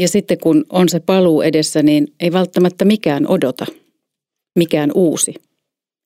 [0.00, 3.66] Ja sitten kun on se paluu edessä, niin ei välttämättä mikään odota,
[4.58, 5.34] mikään uusi,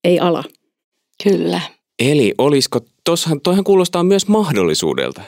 [0.05, 0.45] ei ala.
[1.25, 1.61] Kyllä.
[1.99, 5.23] Eli olisiko, tossahan, toihan kuulostaa myös mahdollisuudelta.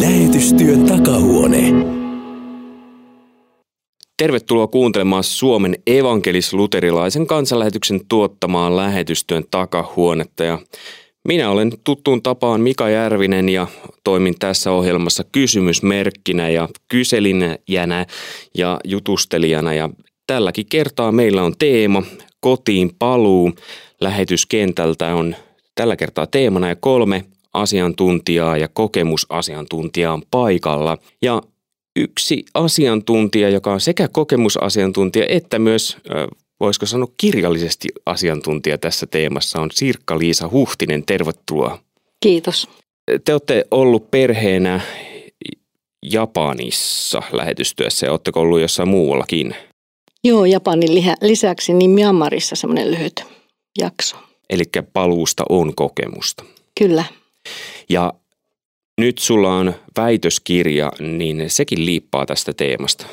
[0.00, 0.83] Lähetystyön
[4.16, 10.44] Tervetuloa kuuntelemaan Suomen evankelis-luterilaisen kansanlähetyksen tuottamaan lähetystyön takahuonetta.
[10.44, 10.58] Ja
[11.28, 13.66] minä olen tuttuun tapaan Mika Järvinen ja
[14.04, 18.06] toimin tässä ohjelmassa kysymysmerkkinä ja kyselinnäjänä
[18.58, 19.74] ja jutustelijana.
[19.74, 19.90] Ja
[20.26, 22.02] tälläkin kertaa meillä on teema
[22.40, 23.52] kotiin paluu.
[24.00, 25.36] Lähetyskentältä on
[25.74, 30.98] tällä kertaa teemana ja kolme asiantuntijaa ja kokemusasiantuntijaa on paikalla.
[31.22, 31.42] Ja
[31.96, 35.96] yksi asiantuntija, joka on sekä kokemusasiantuntija että myös,
[36.60, 41.06] voisiko sanoa kirjallisesti asiantuntija tässä teemassa, on Sirkka-Liisa Huhtinen.
[41.06, 41.78] Tervetuloa.
[42.20, 42.68] Kiitos.
[43.24, 44.80] Te olette ollut perheenä
[46.12, 49.54] Japanissa lähetystyössä ja oletteko ollut jossain muuallakin?
[50.24, 53.24] Joo, Japanin lisäksi niin Myanmarissa semmoinen lyhyt
[53.78, 54.16] jakso.
[54.50, 56.44] Eli paluusta on kokemusta.
[56.78, 57.04] Kyllä.
[57.88, 58.12] Ja
[59.00, 63.06] nyt sulla on väitöskirja, niin sekin liippaa tästä teemasta.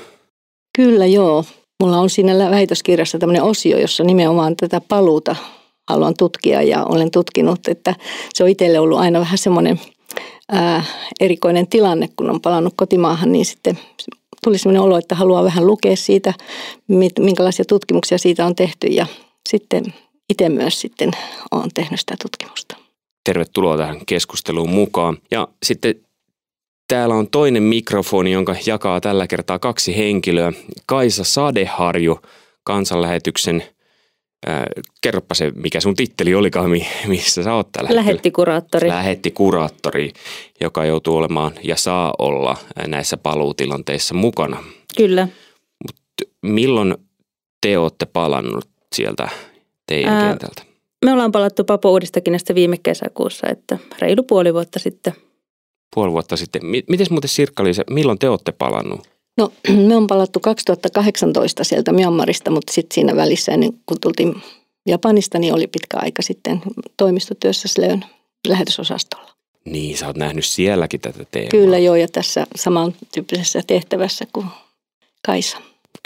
[0.78, 1.46] Kyllä joo.
[1.84, 5.36] Mulla on siinä väitöskirjassa tämmöinen osio, jossa nimenomaan tätä paluuta
[5.90, 7.96] haluan tutkia ja olen tutkinut, että
[8.34, 9.80] se on itselle ollut aina vähän semmoinen
[10.52, 10.84] ää,
[11.20, 13.80] erikoinen tilanne, kun on palannut kotimaahan, niin sitten
[14.44, 16.34] tuli semmoinen olo, että haluaa vähän lukea siitä,
[17.20, 19.06] minkälaisia tutkimuksia siitä on tehty ja
[19.50, 19.84] sitten
[20.30, 21.12] itse myös sitten
[21.52, 22.91] olen tehnyt sitä tutkimusta
[23.24, 25.18] tervetuloa tähän keskusteluun mukaan.
[25.32, 25.96] Ja sitten
[26.88, 30.54] täällä on toinen mikrofoni, jonka jakaa tällä kertaa kaksi henkilöä.
[30.86, 32.20] Kaisa Sadeharju,
[32.64, 33.64] kansanlähetyksen
[34.50, 34.64] Äh,
[35.02, 36.72] kerropa se, mikä sun titteli olikaan,
[37.08, 38.88] missä sä oot tällä Lähettikuraattori.
[38.88, 40.12] Lähettikuraattori,
[40.62, 44.64] joka joutuu olemaan ja saa olla näissä paluutilanteissa mukana.
[44.98, 45.28] Kyllä.
[45.84, 46.96] Mut milloin
[47.62, 49.30] te olette palannut sieltä
[49.88, 50.71] teidän Ää, kentältä?
[51.06, 55.14] Me ollaan palattu Papo Uudistakinasta viime kesäkuussa, että reilu puoli vuotta sitten.
[55.96, 56.62] Puoli vuotta sitten.
[56.66, 59.08] Miten muuten sirkka milloin te olette palannut?
[59.38, 59.52] No
[59.88, 64.42] me on palattu 2018 sieltä Myanmarista, mutta sitten siinä välissä ennen kuin tultiin
[64.88, 66.62] Japanista, niin oli pitkä aika sitten
[66.98, 68.06] toimistotyössä Slöön
[68.48, 69.32] lähetysosastolla.
[69.66, 71.50] Niin, sä oot nähnyt sielläkin tätä teemaa.
[71.52, 74.46] Kyllä joo, ja tässä samantyyppisessä tehtävässä kuin
[75.26, 75.58] Kaisa.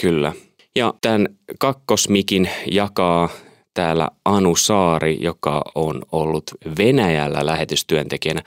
[0.01, 0.33] Kyllä.
[0.75, 1.27] Ja tämän
[1.59, 3.29] kakkosmikin jakaa
[3.75, 6.43] täällä Anu Saari, joka on ollut
[6.77, 8.41] Venäjällä lähetystyöntekijänä.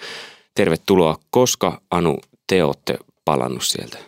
[0.55, 1.17] Tervetuloa.
[1.31, 3.99] Koska Anu te olette palannut sieltä?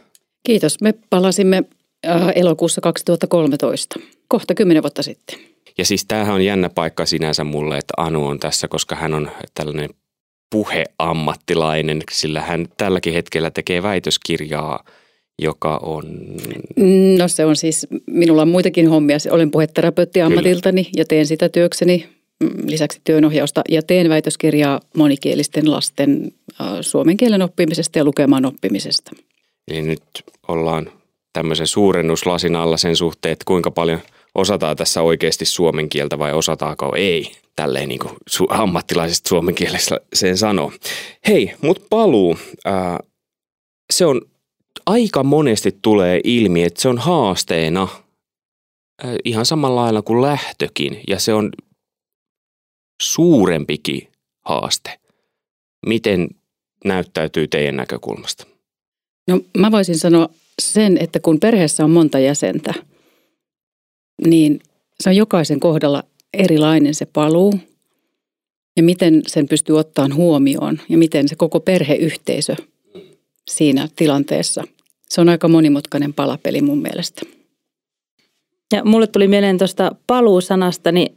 [0.46, 0.80] Kiitos.
[0.80, 1.62] Me palasimme
[2.06, 5.38] äh, elokuussa 2013, kohta kymmenen vuotta sitten.
[5.78, 9.30] Ja siis tämähän on jännä paikka sinänsä mulle, että Anu on tässä, koska hän on
[9.54, 9.90] tällainen
[10.50, 14.84] puheammattilainen, sillä hän tälläkin hetkellä tekee väitöskirjaa–
[15.40, 16.04] joka on?
[17.18, 19.16] No se on siis, minulla on muitakin hommia.
[19.30, 22.08] Olen puheterapeutti ammatiltani ja teen sitä työkseni
[22.40, 26.32] mm, lisäksi työnohjausta ja teen väitöskirjaa monikielisten lasten
[26.80, 29.10] suomen kielen oppimisesta ja lukemaan oppimisesta.
[29.68, 30.02] Eli nyt
[30.48, 30.90] ollaan
[31.32, 34.00] tämmöisen suurennuslasin alla sen suhteen, että kuinka paljon
[34.34, 37.32] osataan tässä oikeasti suomen kieltä vai osataako ei.
[37.56, 40.72] Tälleen niin kuin su- ammattilaisesta suomen kielessä sen sanoo.
[41.28, 42.38] Hei, mut paluu.
[42.64, 43.00] Ää,
[43.92, 44.20] se on
[44.86, 47.88] aika monesti tulee ilmi, että se on haasteena
[49.24, 51.50] ihan samalla lailla kuin lähtökin ja se on
[53.02, 54.08] suurempikin
[54.44, 55.00] haaste.
[55.86, 56.28] Miten
[56.84, 58.46] näyttäytyy teidän näkökulmasta?
[59.28, 60.28] No mä voisin sanoa
[60.62, 62.74] sen, että kun perheessä on monta jäsentä,
[64.26, 64.60] niin
[65.00, 66.02] se on jokaisen kohdalla
[66.34, 67.54] erilainen se paluu
[68.76, 72.56] ja miten sen pystyy ottamaan huomioon ja miten se koko perheyhteisö
[73.50, 74.64] siinä tilanteessa.
[75.08, 77.22] Se on aika monimutkainen palapeli mun mielestä.
[78.72, 81.16] Ja mulle tuli mieleen tuosta paluusanasta, niin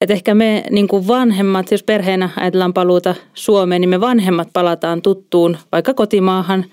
[0.00, 5.02] että ehkä me niin kuin vanhemmat, jos perheenä ajatellaan paluuta Suomeen, niin me vanhemmat palataan
[5.02, 6.64] tuttuun vaikka kotimaahan.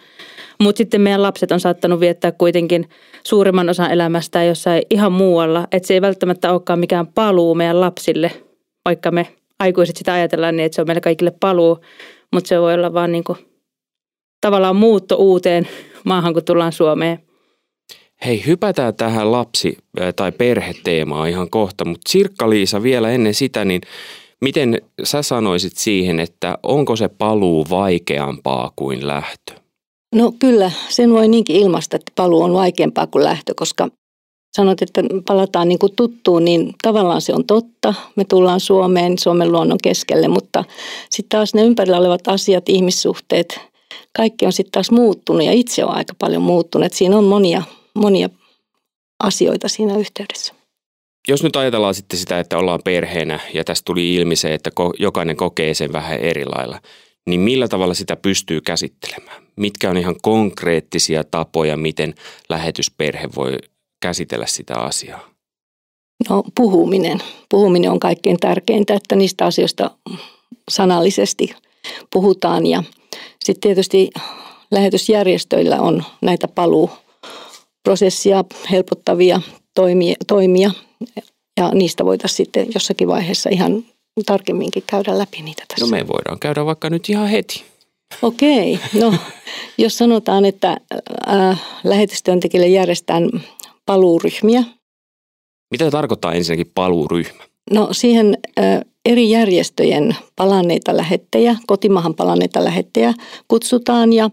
[0.59, 2.89] Mutta sitten meidän lapset on saattanut viettää kuitenkin
[3.27, 5.67] suurimman osan elämästä jossain ihan muualla.
[5.71, 8.31] Että se ei välttämättä olekaan mikään paluu meidän lapsille,
[8.85, 9.27] vaikka me
[9.59, 11.79] aikuiset sitä ajatellaan niin, että se on meille kaikille paluu.
[12.33, 13.37] Mutta se voi olla vaan niin kuin
[14.45, 15.67] tavallaan muutto uuteen
[16.03, 17.19] maahan, kun tullaan Suomeen.
[18.25, 19.77] Hei, hypätään tähän lapsi-
[20.15, 23.81] tai perheteemaan ihan kohta, mutta Sirkka-Liisa vielä ennen sitä, niin
[24.41, 29.53] miten sä sanoisit siihen, että onko se paluu vaikeampaa kuin lähtö?
[30.15, 33.87] No kyllä, sen voi niinkin ilmaista, että paluu on vaikeampaa kuin lähtö, koska
[34.55, 37.93] sanot, että palataan niin kuin tuttuun, niin tavallaan se on totta.
[38.15, 40.63] Me tullaan Suomeen, Suomen luonnon keskelle, mutta
[41.09, 43.59] sitten taas ne ympärillä olevat asiat, ihmissuhteet,
[44.15, 46.93] kaikki on sitten taas muuttunut ja itse on aika paljon muuttunut.
[46.93, 47.61] Siinä on monia,
[47.95, 48.29] monia
[49.23, 50.53] asioita siinä yhteydessä.
[51.27, 55.35] Jos nyt ajatellaan sitten sitä, että ollaan perheenä ja tästä tuli ilmi se, että jokainen
[55.35, 56.81] kokee sen vähän eri lailla,
[57.27, 59.43] niin millä tavalla sitä pystyy käsittelemään?
[59.55, 62.15] Mitkä on ihan konkreettisia tapoja, miten
[62.49, 63.57] lähetysperhe voi
[64.01, 65.29] käsitellä sitä asiaa?
[66.29, 67.19] No puhuminen.
[67.49, 69.91] Puhuminen on kaikkein tärkeintä, että niistä asioista
[70.71, 71.55] sanallisesti
[72.13, 72.83] puhutaan ja
[73.45, 74.09] sitten tietysti
[74.71, 79.41] lähetysjärjestöillä on näitä paluuprosessia helpottavia
[79.75, 80.71] toimia, toimia
[81.57, 83.85] ja niistä voitaisiin sitten jossakin vaiheessa ihan
[84.25, 85.85] tarkemminkin käydä läpi niitä tässä.
[85.85, 87.63] No me voidaan käydä vaikka nyt ihan heti.
[88.21, 89.13] Okei, no
[89.77, 90.77] jos sanotaan, että
[91.29, 93.29] äh, lähetystyöntekijälle järjestetään
[93.85, 94.63] paluuryhmiä.
[95.71, 97.43] Mitä tarkoittaa ensinnäkin paluuryhmä?
[97.71, 103.13] No siihen äh, eri järjestöjen palanneita lähettejä, kotimahan palanneita lähettejä
[103.47, 104.29] kutsutaan ja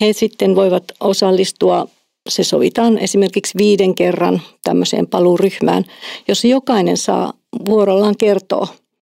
[0.00, 1.86] he sitten voivat osallistua
[2.28, 5.84] se sovitaan esimerkiksi viiden kerran tämmöiseen paluuryhmään,
[6.28, 7.32] jossa jokainen saa
[7.66, 8.68] vuorollaan kertoa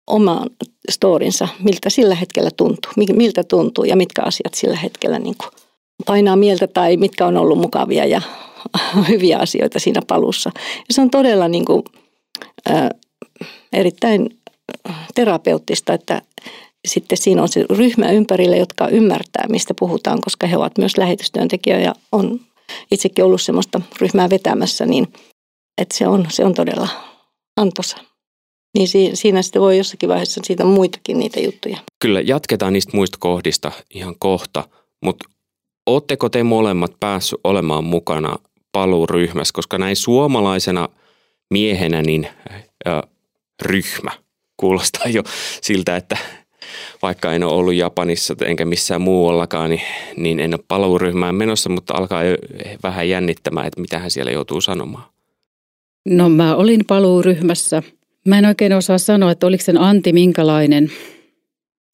[0.06, 0.50] oman
[0.90, 5.50] storinsa, miltä sillä hetkellä tuntuu, miltä tuntuu ja mitkä asiat sillä hetkellä niin kuin
[6.06, 8.22] painaa mieltä tai mitkä on ollut mukavia ja
[9.08, 10.50] hyviä asioita siinä palussa.
[10.56, 11.82] Ja se on todella niin kuin,
[12.70, 12.88] äh,
[13.72, 14.41] erittäin
[15.14, 16.22] terapeuttista, että
[16.88, 21.84] sitten siinä on se ryhmä ympärillä, jotka ymmärtää, mistä puhutaan, koska he ovat myös lähetystyöntekijöitä
[21.84, 22.40] ja on
[22.90, 25.08] itsekin ollut semmoista ryhmää vetämässä, niin
[25.78, 26.88] että se on, se on todella
[27.56, 27.96] antoisa.
[28.78, 31.78] Niin siinä sitten voi jossakin vaiheessa siitä muitakin niitä juttuja.
[31.98, 34.68] Kyllä, jatketaan niistä muista kohdista ihan kohta,
[35.02, 35.28] mutta
[35.86, 38.36] ootteko te molemmat päässyt olemaan mukana
[38.72, 40.88] paluuryhmässä, koska näin suomalaisena
[41.50, 42.28] miehenä niin
[42.86, 43.02] äh,
[43.62, 44.10] ryhmä
[44.62, 45.22] kuulostaa jo
[45.62, 46.16] siltä, että
[47.02, 49.82] vaikka en ole ollut Japanissa enkä missään muuallakaan, niin,
[50.16, 52.36] niin en ole paluuryhmään menossa, mutta alkaa jo
[52.82, 55.04] vähän jännittämään, että mitä hän siellä joutuu sanomaan.
[56.08, 57.82] No mä olin paluuryhmässä.
[58.26, 60.90] Mä en oikein osaa sanoa, että oliko sen anti minkälainen.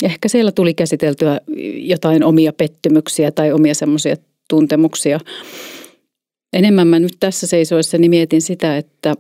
[0.02, 1.40] Ehkä siellä tuli käsiteltyä
[1.74, 4.16] jotain omia pettymyksiä tai omia semmoisia
[4.48, 5.20] tuntemuksia.
[6.52, 9.14] Enemmän mä nyt tässä seisoissani mietin sitä, että,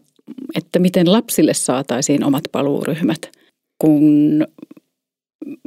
[0.54, 3.37] että miten lapsille saataisiin omat paluuryhmät,
[3.78, 4.46] kun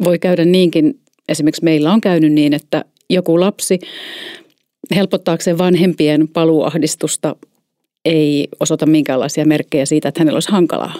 [0.03, 0.99] voi käydä niinkin,
[1.29, 3.79] esimerkiksi meillä on käynyt niin, että joku lapsi
[4.95, 7.35] helpottaakseen vanhempien paluuahdistusta
[8.05, 10.93] ei osoita minkäänlaisia merkkejä siitä, että hänellä olisi hankalaa.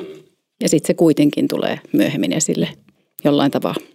[0.62, 2.70] Ja sitten se kuitenkin tulee myöhemmin esille
[3.24, 3.86] jollain tavalla.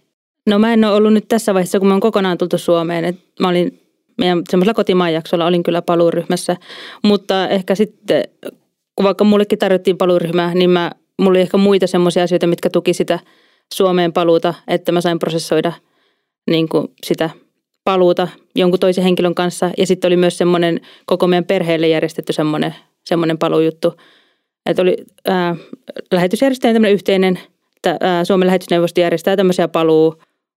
[0.47, 3.05] No mä en ole ollut nyt tässä vaiheessa, kun mä oon kokonaan tultu Suomeen.
[3.05, 3.79] Et mä olin
[4.17, 6.55] meidän semmoisella kotimaanjaksolla, olin kyllä paluuryhmässä.
[7.03, 8.23] Mutta ehkä sitten,
[8.95, 12.93] kun vaikka mullekin tarjottiin paluuryhmää, niin mä, mulla oli ehkä muita semmoisia asioita, mitkä tuki
[12.93, 13.19] sitä–
[13.73, 15.73] Suomeen paluuta, että mä sain prosessoida
[16.49, 17.29] niin kuin sitä
[17.83, 19.71] paluuta jonkun toisen henkilön kanssa.
[19.77, 22.75] Ja sitten oli myös semmoinen koko meidän perheelle järjestetty semmoinen,
[23.05, 23.93] semmoinen paluujuttu.
[24.65, 24.97] Että oli
[25.27, 25.55] ää,
[26.11, 27.39] lähetysjärjestäjän tämmöinen yhteinen,
[27.75, 30.15] että ää, Suomen lähetysneuvosto järjestää tämmöisiä paluu,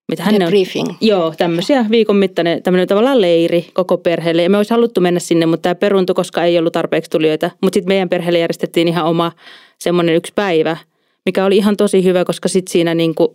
[0.09, 0.89] mitä hän Debriefing.
[0.89, 0.97] on?
[1.01, 4.43] Joo, tämmöisiä viikon mittainen tämmöinen tavallaan leiri koko perheelle.
[4.43, 7.51] Ja me olisi haluttu mennä sinne, mutta tämä peruntui, koska ei ollut tarpeeksi tulijoita.
[7.63, 9.33] Mutta sitten meidän perheelle järjestettiin ihan oma
[9.81, 10.77] semmoinen yksi päivä–
[11.27, 13.29] mikä oli ihan tosi hyvä, koska sitten siinä niin kuin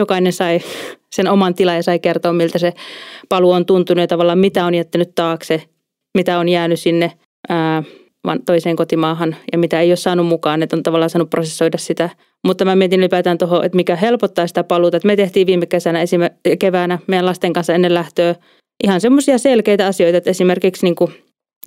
[0.00, 0.60] jokainen sai
[1.16, 2.72] sen oman tilan ja sai kertoa, miltä se
[3.28, 5.62] paluu on tuntunut ja tavallaan mitä on jättänyt taakse,
[6.14, 7.12] mitä on jäänyt sinne
[7.48, 7.82] ää,
[8.46, 12.10] toiseen kotimaahan ja mitä ei ole saanut mukaan, että on tavallaan saanut prosessoida sitä.
[12.44, 14.96] Mutta mä mietin ylipäätään tuohon, että mikä helpottaa sitä paluuta.
[14.96, 15.98] Että me tehtiin viime kesänä,
[16.58, 18.34] keväänä meidän lasten kanssa ennen lähtöä
[18.84, 21.14] ihan semmoisia selkeitä asioita, että esimerkiksi niin kuin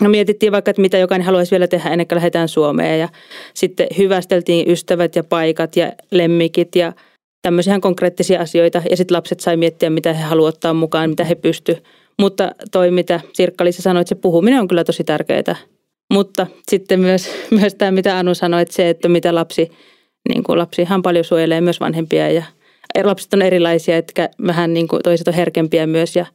[0.02, 3.10] No mietittiin vaikka, että mitä jokainen haluaisi vielä tehdä ennen kuin lähdetään Suomeen ja
[3.54, 6.94] sitten hyvästeltiin ystävät ja paikat ja lemmikit ja
[7.42, 11.36] tämmöisiä konkreettisia asioita ja sitten lapset sai miettiä, mitä he haluavat ottaa mukaan, mitä he
[11.36, 11.78] pysty.
[12.20, 15.56] Mutta toi, mitä sirkka sanoi, että se puhuminen on kyllä tosi tärkeää.
[16.14, 19.72] Mutta sitten myös, myös tämä, mitä Anu sanoi, että se, että mitä lapsi,
[20.30, 22.44] niin kuin lapsihan paljon suojelee myös vanhempia ja
[23.04, 26.26] lapset on erilaisia, että vähän niin kuin toiset on herkempiä myös ja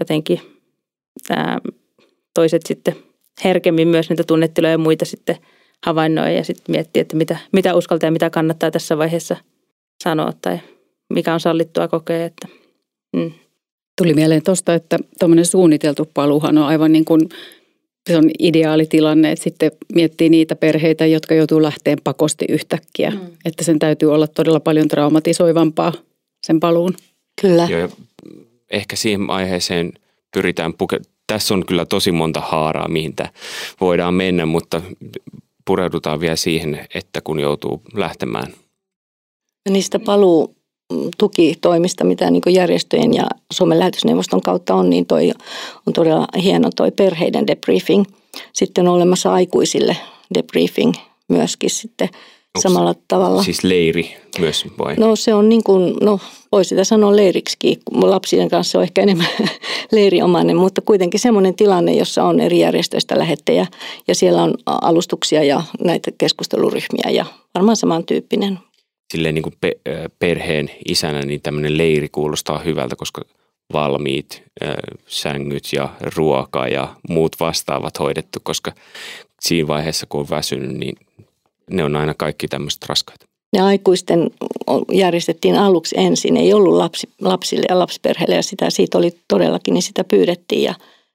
[0.00, 0.40] jotenkin
[1.28, 1.58] tämä
[2.34, 2.96] toiset sitten
[3.44, 5.36] herkemmin myös niitä tunnetiloja ja muita sitten
[5.86, 9.36] havainnoi ja sitten miettii, että mitä, mitä uskaltaa ja mitä kannattaa tässä vaiheessa
[10.04, 10.58] sanoa tai
[11.14, 12.24] mikä on sallittua kokea.
[12.24, 12.48] Että,
[13.16, 13.32] mm.
[13.98, 17.28] Tuli mieleen tuosta, että tuommoinen suunniteltu paluhan on aivan niin kuin
[18.10, 23.10] se on ideaalitilanne, että sitten miettii niitä perheitä, jotka joutuu lähteen pakosti yhtäkkiä.
[23.10, 23.20] Mm.
[23.44, 25.92] Että sen täytyy olla todella paljon traumatisoivampaa
[26.46, 26.94] sen paluun.
[27.40, 27.68] Kyllä.
[27.70, 27.88] Joo,
[28.70, 29.92] ehkä siihen aiheeseen
[30.34, 33.14] pyritään puke- tässä on kyllä tosi monta haaraa, mihin
[33.80, 34.82] voidaan mennä, mutta
[35.64, 38.54] pureudutaan vielä siihen, että kun joutuu lähtemään.
[39.70, 40.54] Niistä paluu
[41.18, 45.30] tukitoimista, mitä niin järjestöjen ja Suomen lähetysneuvoston kautta on, niin toi
[45.86, 48.04] on todella hieno toi perheiden debriefing.
[48.52, 49.96] Sitten on olemassa aikuisille
[50.34, 50.94] debriefing
[51.28, 52.08] myöskin sitten
[52.54, 53.42] Onks samalla tavalla.
[53.42, 54.94] Siis leiri myös vai?
[54.96, 56.20] No se on niin kuin, no
[56.52, 57.56] voi sitä sanoa leiriksi,
[57.92, 59.26] lapsien kanssa on ehkä enemmän
[59.92, 63.66] leiriomainen, mutta kuitenkin semmoinen tilanne, jossa on eri järjestöistä lähettejä
[64.08, 68.58] ja siellä on alustuksia ja näitä keskusteluryhmiä ja varmaan samantyyppinen
[69.14, 69.80] silleen niin kuin pe-
[70.18, 73.22] perheen isänä, niin tämmöinen leiri kuulostaa hyvältä, koska
[73.72, 74.74] valmiit äh,
[75.06, 78.72] sängyt ja ruoka ja muut vastaavat hoidettu, koska
[79.40, 80.96] siinä vaiheessa, kun on väsynyt, niin
[81.70, 83.26] ne on aina kaikki tämmöiset raskaita.
[83.52, 84.30] Ne aikuisten
[84.92, 89.82] järjestettiin aluksi ensin, ei ollut lapsi, lapsille ja lapsiperheille ja sitä, siitä oli todellakin, niin
[89.82, 90.74] sitä pyydettiin ja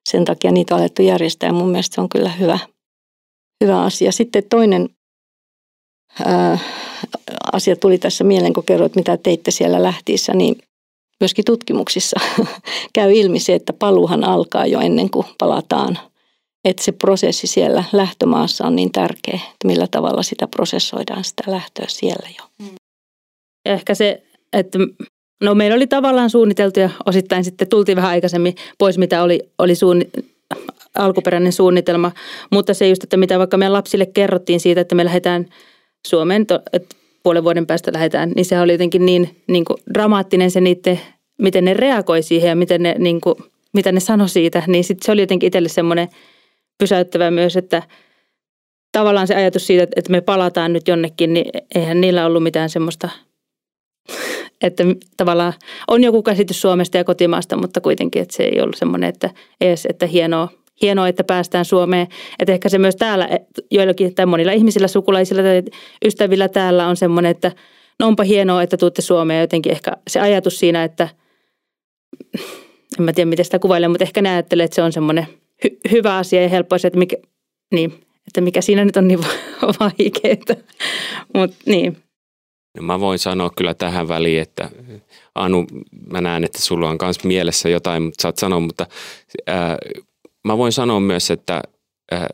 [0.09, 2.59] sen takia niitä on alettu järjestää ja mun mielestä se on kyllä hyvä,
[3.63, 4.11] hyvä asia.
[4.11, 4.89] Sitten toinen
[6.25, 6.59] ää,
[7.53, 10.55] asia tuli tässä mieleen, kun kerroit, mitä teitte siellä lähtiissä, niin
[11.19, 12.19] myöskin tutkimuksissa
[12.95, 15.97] käy ilmi se, että paluuhan alkaa jo ennen kuin palataan.
[16.65, 21.85] Että se prosessi siellä lähtömaassa on niin tärkeä, että millä tavalla sitä prosessoidaan sitä lähtöä
[21.87, 22.67] siellä jo.
[23.65, 24.23] Ehkä se,
[24.53, 24.79] että
[25.43, 29.75] no meillä oli tavallaan suunniteltu ja osittain sitten tultiin vähän aikaisemmin pois, mitä oli, oli
[29.75, 30.09] suunni,
[30.95, 32.11] alkuperäinen suunnitelma.
[32.51, 35.45] Mutta se just, että mitä vaikka meidän lapsille kerrottiin siitä, että me lähdetään
[36.07, 36.41] Suomeen,
[36.73, 40.99] että puolen vuoden päästä lähdetään, niin se oli jotenkin niin, niin kuin dramaattinen se niiden,
[41.41, 43.35] miten ne reagoi siihen ja miten ne, niin kuin,
[43.73, 44.63] mitä ne sanoi siitä.
[44.67, 46.07] Niin sit se oli jotenkin itselle semmoinen
[46.79, 47.83] pysäyttävä myös, että
[48.91, 51.45] tavallaan se ajatus siitä, että me palataan nyt jonnekin, niin
[51.75, 53.09] eihän niillä ollut mitään semmoista,
[54.63, 54.83] että
[55.17, 55.53] tavallaan
[55.87, 59.29] on joku käsitys Suomesta ja kotimaasta, mutta kuitenkin, että se ei ollut semmoinen, että
[59.61, 60.49] edes, että hienoa
[60.81, 62.07] hienoa, että päästään Suomeen.
[62.39, 63.29] Että ehkä se myös täällä
[63.71, 65.63] joillakin tai monilla ihmisillä, sukulaisilla tai
[66.05, 67.51] ystävillä täällä on semmoinen, että
[67.99, 69.41] no onpa hienoa, että tuutte Suomeen.
[69.41, 71.09] Jotenkin ehkä se ajatus siinä, että
[72.99, 75.27] en mä tiedä miten sitä kuvailee, mutta ehkä ne ajattelee, että se on semmoinen
[75.65, 77.17] hy- hyvä asia ja helppo asia, että mikä,
[77.73, 77.93] niin,
[78.27, 79.19] että mikä siinä nyt on niin
[79.79, 80.63] vaikeaa.
[81.33, 81.97] Mutta niin.
[82.77, 84.69] No mä voin sanoa kyllä tähän väliin, että
[85.35, 85.65] Anu,
[86.11, 88.85] mä näen, että sulla on myös mielessä jotain, mutta saat sanoa, mutta
[89.47, 89.77] ää,
[90.47, 91.61] mä voin sanoa myös, että
[92.13, 92.25] äh,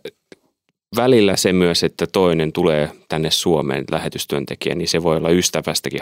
[0.96, 6.02] välillä se myös, että toinen tulee tänne Suomeen lähetystyöntekijä, niin se voi olla ystävästäkin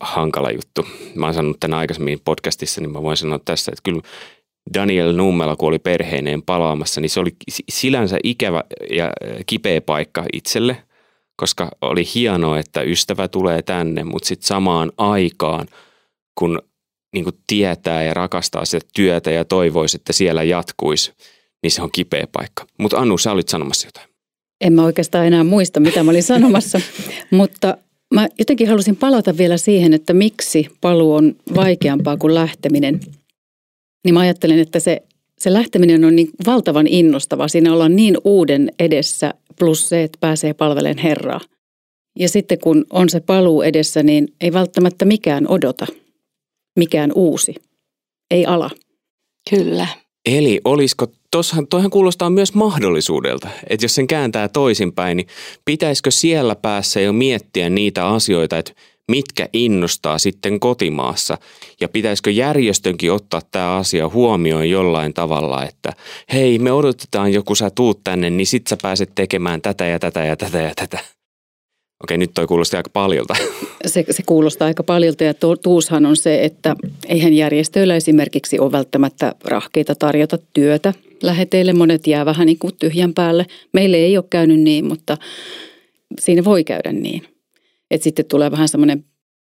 [0.00, 0.86] hankala juttu.
[1.14, 4.02] Mä oon sanonut tänä aikaisemmin podcastissa, niin mä voin sanoa tässä, että kyllä
[4.74, 7.36] Daniel Nummela, kun oli perheineen palaamassa, niin se oli
[7.68, 9.10] silänsä ikävä ja
[9.46, 10.76] kipeä paikka itselle,
[11.36, 15.66] koska oli hienoa, että ystävä tulee tänne, mutta sitten samaan aikaan,
[16.38, 16.62] kun
[17.14, 21.12] niin kuin tietää ja rakastaa sitä työtä ja toivoisi, että siellä jatkuisi,
[21.62, 22.66] niin se on kipeä paikka.
[22.78, 24.08] Mutta Annu, sä olit sanomassa jotain.
[24.60, 26.80] En mä oikeastaan enää muista, mitä mä olin sanomassa,
[27.30, 27.76] mutta
[28.14, 33.00] mä jotenkin halusin palata vielä siihen, että miksi paluu on vaikeampaa kuin lähteminen.
[34.06, 35.02] Niin mä ajattelen, että se,
[35.38, 37.48] se lähteminen on niin valtavan innostava.
[37.48, 41.40] Siinä ollaan niin uuden edessä, plus se, että pääsee palvelemaan Herraa.
[42.18, 45.86] Ja sitten kun on se paluu edessä, niin ei välttämättä mikään odota–
[46.76, 47.54] mikään uusi,
[48.30, 48.70] ei ala.
[49.50, 49.86] Kyllä.
[50.26, 55.26] Eli olisiko, tossahan, toihan kuulostaa myös mahdollisuudelta, että jos sen kääntää toisinpäin, niin
[55.64, 58.72] pitäisikö siellä päässä jo miettiä niitä asioita, että
[59.10, 61.38] mitkä innostaa sitten kotimaassa
[61.80, 65.92] ja pitäisikö järjestönkin ottaa tämä asia huomioon jollain tavalla, että
[66.32, 70.24] hei me odotetaan joku sä tuut tänne, niin sit sä pääset tekemään tätä ja tätä
[70.24, 70.98] ja tätä ja tätä.
[72.04, 73.34] Okei, nyt toi kuulosti aika paljolta.
[73.86, 76.76] Se, se kuulostaa aika paljolta ja tuushan on se, että
[77.08, 81.72] eihän järjestöillä esimerkiksi ole välttämättä rahkeita tarjota työtä läheteille.
[81.72, 83.46] Monet jää vähän niin kuin tyhjän päälle.
[83.72, 85.16] Meille ei ole käynyt niin, mutta
[86.20, 87.35] siinä voi käydä niin.
[87.90, 89.04] Että sitten tulee vähän semmoinen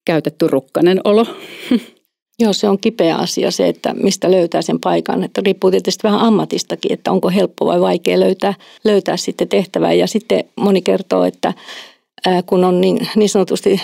[0.05, 1.25] käytetty rukkanen olo.
[2.39, 5.23] Joo, se on kipeä asia se, että mistä löytää sen paikan.
[5.23, 9.93] Että riippuu tietysti vähän ammatistakin, että onko helppo vai vaikea löytää, löytää sitten tehtävää.
[9.93, 11.53] Ja sitten moni kertoo, että
[12.45, 13.81] kun on niin, niin sanotusti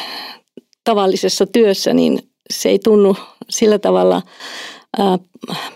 [0.84, 2.20] tavallisessa työssä, niin
[2.54, 3.16] se ei tunnu
[3.50, 4.22] sillä tavalla,
[4.98, 5.20] ää,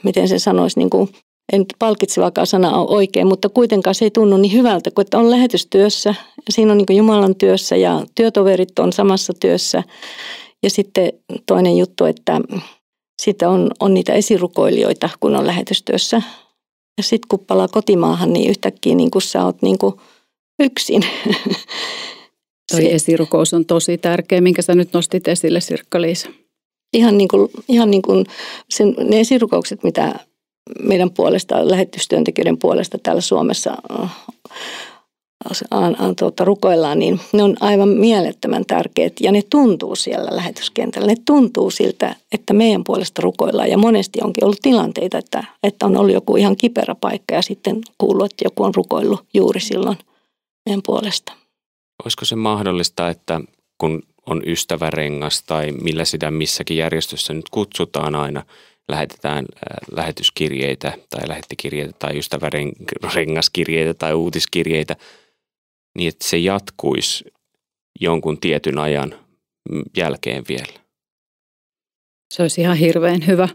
[0.04, 1.10] miten se sanoisi, niin kuin,
[1.54, 5.32] en palkitsevakaan sana ole oikein, mutta kuitenkaan se ei tunnu niin hyvältä, kun että on
[5.32, 9.84] lähetystyössä ja siinä on niin Jumalan työssä ja työtoverit on samassa työssä.
[10.64, 11.14] Ja sitten
[11.46, 12.42] toinen juttu, että
[13.22, 16.22] sitten on, on niitä esirukoilijoita, kun on lähetystyössä.
[16.98, 19.96] Ja sitten kun palaa kotimaahan, niin yhtäkkiä niin kuin sä oot niin kuin
[20.60, 21.06] yksin.
[22.72, 26.30] Toi esirukous on tosi tärkeä, minkä sä nyt nostit esille, Sirkka-Liisa.
[26.94, 28.26] Ihan niin kuin, ihan niin kuin
[28.70, 30.20] sen, ne esirukoukset, mitä
[30.84, 33.78] meidän puolesta, lähetystyöntekijöiden puolesta täällä Suomessa
[36.20, 41.08] tuota, rukoillaan, niin ne on aivan mielettömän tärkeät ja ne tuntuu siellä lähetyskentällä.
[41.08, 45.98] Ne tuntuu siltä, että meidän puolesta rukoillaan ja monesti onkin ollut tilanteita, että, että on
[45.98, 49.98] ollut joku ihan kiperä paikka ja sitten kuullut, että joku on rukoillut juuri silloin
[50.66, 51.34] meidän puolesta.
[52.04, 53.42] Olisiko se mahdollista, että
[53.78, 58.44] kun on ystävärengas tai millä sitä missäkin järjestössä nyt kutsutaan aina,
[58.90, 59.46] lähetetään
[59.92, 64.96] lähetyskirjeitä tai lähettikirjeitä tai ystävärengaskirjeitä tai uutiskirjeitä–
[65.96, 67.26] niin että se jatkuisi
[68.02, 69.16] jonkun tietyn ajan
[69.98, 70.80] jälkeen vielä.
[72.34, 73.50] Se olisi ihan hirveän hyvä,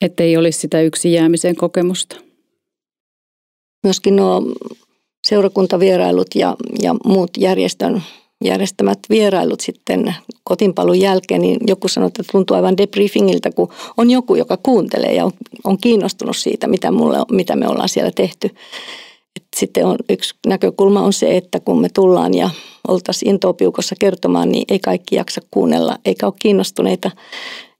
[0.00, 2.16] ettei olisi sitä yksin jäämisen kokemusta.
[3.84, 4.42] Myöskin nuo
[5.26, 8.02] seurakuntavierailut ja, ja muut järjestön
[8.44, 10.14] järjestämät vierailut sitten
[10.44, 15.24] kotinpalun jälkeen, niin joku sanoi, että tuntuu aivan debriefingiltä, kun on joku, joka kuuntelee ja
[15.24, 15.32] on,
[15.64, 18.50] on kiinnostunut siitä, mitä, mulle, mitä me ollaan siellä tehty.
[19.56, 22.50] Sitten on yksi näkökulma on se, että kun me tullaan ja
[22.88, 27.10] oltaisiin intopiukossa kertomaan, niin ei kaikki jaksa kuunnella eikä ole kiinnostuneita,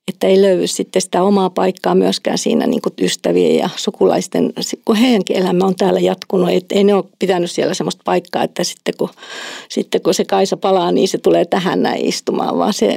[0.08, 4.52] että ei löydy sitten sitä omaa paikkaa myöskään siinä niin kuin ystävien ja sukulaisten,
[4.84, 6.50] kun heidänkin elämä on täällä jatkunut.
[6.50, 9.08] Että ei ne ole pitänyt siellä sellaista paikkaa, että sitten kun,
[9.68, 12.96] sitten kun se Kaisa palaa, niin se tulee tähän näin istumaan, vaan se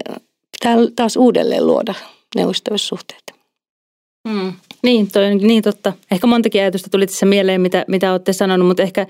[0.51, 1.94] pitää taas uudelleen luoda
[2.36, 3.24] ne ystävyyssuhteet.
[4.27, 4.53] Mm.
[4.84, 5.94] Niin, toi niin totta.
[6.12, 9.08] Ehkä montakin ajatusta tuli tässä mieleen, mitä, mitä olette sanonut, mutta ehkä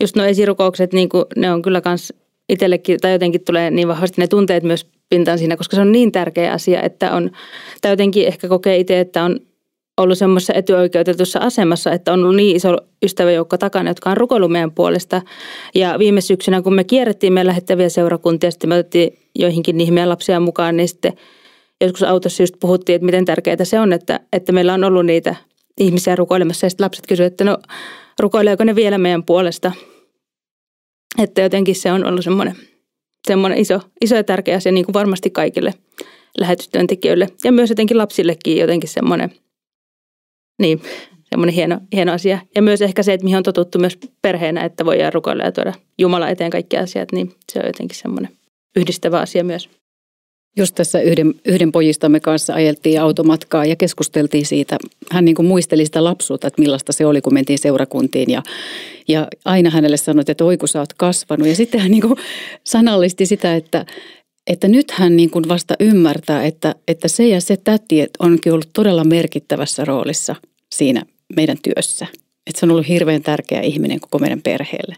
[0.00, 2.12] just nuo esirukoukset, niin kuin, ne on kyllä kans
[2.48, 6.12] itsellekin, tai jotenkin tulee niin vahvasti ne tunteet myös pintaan siinä, koska se on niin
[6.12, 7.30] tärkeä asia, että on,
[7.80, 9.40] tai jotenkin ehkä kokee itse, että on
[9.96, 14.72] ollut semmoisessa etyoikeutetussa asemassa, että on ollut niin iso ystäväjoukko takana, jotka on rukoillut meidän
[14.72, 15.22] puolesta.
[15.74, 20.08] Ja viime syksynä, kun me kierrettiin meidän lähettäviä seurakuntia, sitten me otettiin joihinkin niihin meidän
[20.08, 21.12] lapsia mukaan, niin sitten–
[21.80, 25.34] joskus autossa just puhuttiin, että miten tärkeää se on, että, että meillä on ollut niitä
[25.78, 26.66] ihmisiä rukoilemassa.
[26.66, 27.58] Ja sitten lapset kysyivät, että no
[28.18, 29.72] rukoileeko ne vielä meidän puolesta.
[31.18, 32.56] Että jotenkin se on ollut semmoinen,
[33.26, 35.74] semmoinen iso, iso ja tärkeä asia niin kuin varmasti kaikille
[36.40, 37.28] lähetystyöntekijöille.
[37.44, 39.30] Ja myös jotenkin lapsillekin jotenkin semmoinen,
[40.58, 40.82] niin,
[41.30, 42.38] semmoinen hieno, hieno asia.
[42.54, 45.72] Ja myös ehkä se, että mihin on totuttu myös perheenä, että voidaan rukoilla ja tuoda
[45.98, 48.32] Jumala eteen kaikki asiat, niin se on jotenkin semmoinen
[48.76, 49.70] yhdistävä asia myös.
[50.58, 54.76] Just tässä yhden, yhden pojistamme kanssa ajeltiin automatkaa ja keskusteltiin siitä.
[55.10, 58.30] Hän niin kuin muisteli sitä lapsuutta, että millaista se oli, kun mentiin seurakuntiin.
[58.30, 58.42] Ja,
[59.08, 61.48] ja aina hänelle sanoi, että oi kun sä oot kasvanut.
[61.48, 62.16] Ja sitten hän niin kuin
[62.64, 63.86] sanallisti sitä, että,
[64.46, 68.70] että nyt hän niin kuin vasta ymmärtää, että, että se ja se täti onkin ollut
[68.72, 70.36] todella merkittävässä roolissa
[70.74, 71.02] siinä
[71.36, 72.06] meidän työssä.
[72.46, 74.96] Että se on ollut hirveän tärkeä ihminen koko meidän perheelle.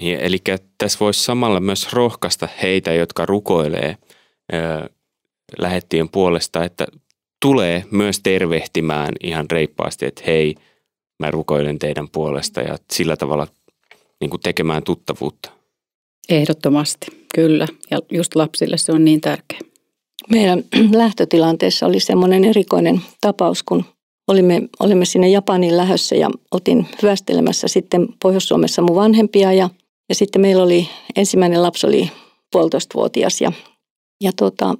[0.00, 0.38] Niin, eli
[0.78, 3.96] tässä voisi samalla myös rohkaista heitä, jotka rukoilee–
[5.58, 6.86] lähettien puolesta, että
[7.42, 10.54] tulee myös tervehtimään ihan reippaasti, että hei,
[11.18, 13.46] mä rukoilen teidän puolesta ja sillä tavalla
[14.20, 15.50] niin kuin tekemään tuttavuutta.
[16.28, 17.68] Ehdottomasti, kyllä.
[17.90, 19.58] Ja just lapsille se on niin tärkeä.
[20.30, 20.64] Meidän
[21.02, 23.84] lähtötilanteessa oli semmoinen erikoinen tapaus, kun
[24.28, 29.70] olimme, olimme sinne Japanin lähössä ja otin hyvästelemässä sitten Pohjois-Suomessa mun vanhempia ja,
[30.08, 32.10] ja sitten meillä oli, ensimmäinen lapsi oli
[32.52, 33.52] puolitoistavuotias ja
[34.22, 34.74] ja tota,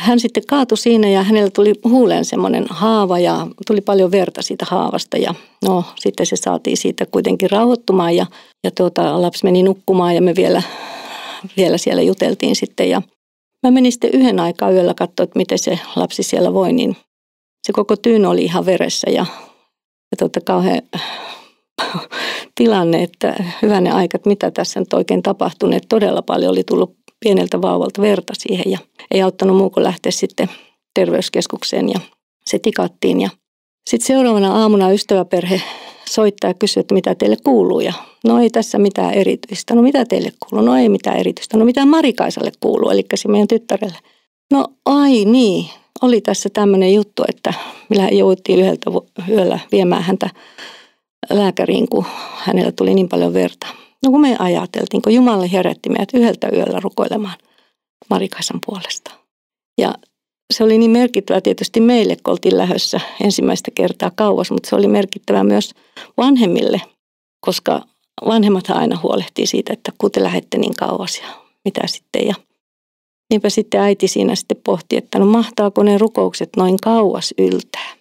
[0.00, 4.66] hän sitten kaatui siinä ja hänellä tuli huuleen semmoinen haava ja tuli paljon verta siitä
[4.68, 5.18] haavasta.
[5.18, 5.34] Ja
[5.64, 8.26] no sitten se saatiin siitä kuitenkin rauhoittumaan ja,
[8.64, 10.62] ja tuota, lapsi meni nukkumaan ja me vielä,
[11.56, 12.90] vielä siellä juteltiin sitten.
[12.90, 13.02] Ja
[13.66, 16.96] mä menin sitten yhden aikaa yöllä katsoa, että miten se lapsi siellä voi, niin
[17.66, 19.26] se koko tyyn oli ihan veressä ja,
[20.10, 20.82] ja tuota, kauhean
[22.54, 25.82] tilanne, että hyvänä aika, että mitä tässä nyt oikein tapahtunut.
[25.88, 28.78] Todella paljon oli tullut pieneltä vauvalta verta siihen ja
[29.10, 30.50] ei auttanut muu kuin lähteä sitten
[30.94, 32.00] terveyskeskukseen ja
[32.46, 33.20] se tikattiin.
[33.20, 33.30] Ja
[33.90, 35.62] sitten seuraavana aamuna ystäväperhe
[36.08, 37.80] soittaa ja kysyy, että mitä teille kuuluu.
[37.80, 37.92] Ja
[38.24, 39.74] no ei tässä mitään erityistä.
[39.74, 40.66] No mitä teille kuuluu?
[40.66, 41.58] No ei mitään erityistä.
[41.58, 43.98] No mitä Marikaisalle kuuluu, eli se meidän tyttärelle.
[44.52, 45.66] No ai niin,
[46.02, 47.54] oli tässä tämmöinen juttu, että
[47.88, 48.90] millä jouduttiin yhdeltä
[49.28, 50.30] yöllä viemään häntä
[51.30, 52.04] lääkäriin, kun
[52.36, 53.66] hänellä tuli niin paljon verta.
[54.04, 57.38] No kun me ajateltiin, kun Jumala herätti meidät yhdeltä yöllä rukoilemaan
[58.10, 59.10] Marikaisan puolesta.
[59.80, 59.94] Ja
[60.54, 64.88] se oli niin merkittävä tietysti meille, kun oltiin lähössä ensimmäistä kertaa kauas, mutta se oli
[64.88, 65.74] merkittävä myös
[66.16, 66.80] vanhemmille,
[67.40, 67.82] koska
[68.26, 71.28] vanhemmat aina huolehtii siitä, että kun te lähette niin kauas ja
[71.64, 72.26] mitä sitten.
[72.26, 72.34] Ja
[73.30, 77.94] niinpä sitten äiti siinä sitten pohti, että no mahtaako ne rukoukset noin kauas yltää.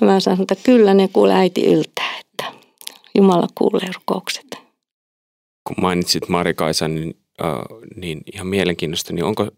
[0.00, 2.52] Ja mä sanoin, että kyllä ne kuule äiti yltää, että
[3.14, 4.46] Jumala kuulee rukoukset
[5.64, 7.52] kun mainitsit Marikaisa, niin, äh,
[7.96, 9.48] niin ihan mielenkiintoista, niin onko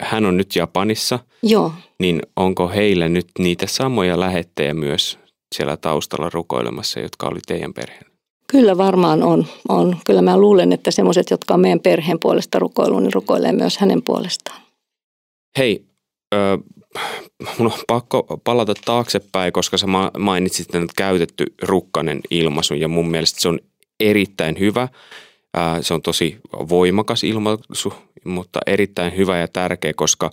[0.00, 5.18] hän on nyt Japanissa, Joo, niin onko heillä nyt niitä samoja lähettejä myös
[5.54, 8.12] siellä taustalla rukoilemassa, jotka oli teidän perheen?
[8.52, 9.46] kyllä varmaan on.
[9.68, 9.96] on.
[10.06, 14.02] Kyllä mä luulen, että semmoiset, jotka on meidän perheen puolesta rukoilu, niin rukoilee myös hänen
[14.02, 14.62] puolestaan.
[15.58, 15.84] Hei,
[16.34, 16.58] ö,
[17.58, 23.10] mun on pakko palata taaksepäin, koska sä ma- mainitsit tämän käytetty rukkanen ilmaisun ja mun
[23.10, 23.58] mielestä se on
[24.00, 24.88] erittäin hyvä.
[25.80, 30.30] Se on tosi voimakas ilmaisu, mutta erittäin hyvä ja tärkeä, koska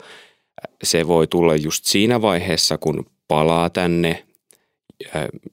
[0.84, 4.26] se voi tulla just siinä vaiheessa, kun palaa tänne,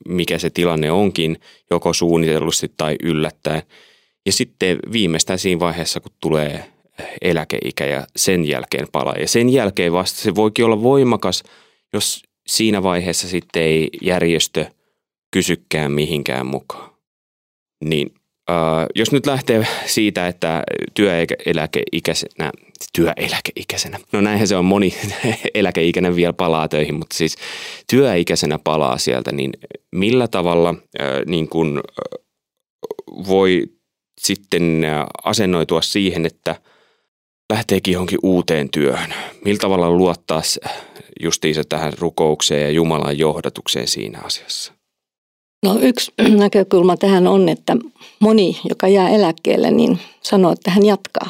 [0.08, 1.36] mikä se tilanne onkin,
[1.70, 3.62] joko suunnitellusti tai yllättäen.
[4.26, 6.72] Ja sitten viimeistään siinä vaiheessa, kun tulee
[7.22, 9.16] eläkeikä ja sen jälkeen palaa.
[9.16, 11.42] Ja sen jälkeen vasta se voikin olla voimakas,
[11.92, 14.66] jos siinä vaiheessa sitten ei järjestö
[15.30, 16.90] kysykään mihinkään mukaan.
[17.84, 18.14] Niin
[18.94, 20.62] jos nyt lähtee siitä, että
[20.94, 22.52] työeläkeikäisenä,
[22.92, 24.94] työeläkeikäisenä, no näinhän se on moni
[25.54, 27.36] eläkeikäinen vielä palaa töihin, mutta siis
[27.90, 29.52] työikäisenä palaa sieltä, niin
[29.92, 30.68] millä tavalla
[31.00, 32.24] äh, niin kun, äh,
[33.28, 33.62] voi
[34.20, 36.54] sitten äh, asennoitua siihen, että
[37.52, 39.14] lähteekin johonkin uuteen työhön?
[39.44, 40.42] Millä tavalla luottaa
[41.20, 44.72] justiinsa tähän rukoukseen ja Jumalan johdatukseen siinä asiassa?
[45.66, 46.12] No yksi
[46.44, 47.76] näkökulma tähän on, että
[48.20, 51.28] moni, joka jää eläkkeelle, niin sanoo, että hän jatkaa.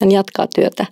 [0.00, 0.86] Hän jatkaa työtä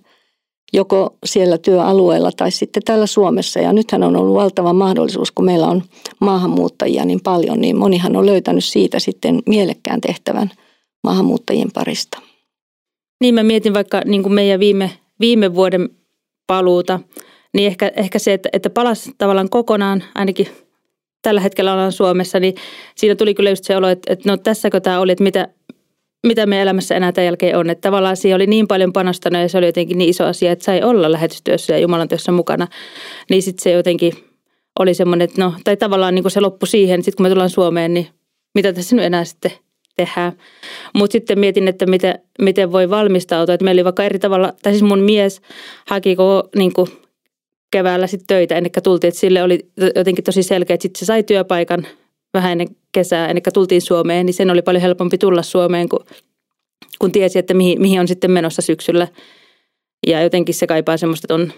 [0.73, 3.59] joko siellä työalueella tai sitten täällä Suomessa.
[3.59, 5.83] Ja nythän on ollut valtava mahdollisuus, kun meillä on
[6.19, 10.51] maahanmuuttajia niin paljon, niin monihan on löytänyt siitä sitten mielekkään tehtävän
[11.03, 12.21] maahanmuuttajien parista.
[13.21, 15.89] Niin mä mietin vaikka niin kuin meidän viime, viime vuoden
[16.47, 16.99] paluuta,
[17.53, 20.47] niin ehkä, ehkä se, että, että palasi tavallaan kokonaan, ainakin
[21.21, 22.55] tällä hetkellä ollaan Suomessa, niin
[22.95, 25.47] siinä tuli kyllä just se olo, että, että no tässäkö tämä oli, että mitä,
[26.27, 27.69] mitä me elämässä enää tämän jälkeen on.
[27.69, 30.65] Että tavallaan siihen oli niin paljon panostanut ja se oli jotenkin niin iso asia, että
[30.65, 32.67] sai olla lähetystyössä ja Jumalan työssä mukana.
[33.29, 34.13] Niin sitten se jotenkin
[34.79, 37.49] oli semmoinen, että no, tai tavallaan niin kuin se loppui siihen, sitten kun me tullaan
[37.49, 38.07] Suomeen, niin
[38.55, 39.51] mitä tässä nyt enää sitten
[39.95, 40.33] tehdään.
[40.95, 43.53] Mutta sitten mietin, että miten, miten voi valmistautua.
[43.53, 45.41] Että meillä oli vaikka eri tavalla, tai siis mun mies
[45.87, 46.87] haki koko niin kuin
[47.71, 49.09] keväällä sitten töitä ennen kuin tultiin.
[49.09, 49.59] Että sille oli
[49.95, 51.87] jotenkin tosi selkeä, että sitten se sai työpaikan
[52.33, 54.25] vähän ennen kesää, ennen kuin tultiin Suomeen.
[54.25, 56.05] Niin sen oli paljon helpompi tulla Suomeen, kun,
[56.99, 59.07] kun tiesi, että mihin, mihin on sitten menossa syksyllä.
[60.07, 61.53] Ja jotenkin se kaipaa semmoista, että on,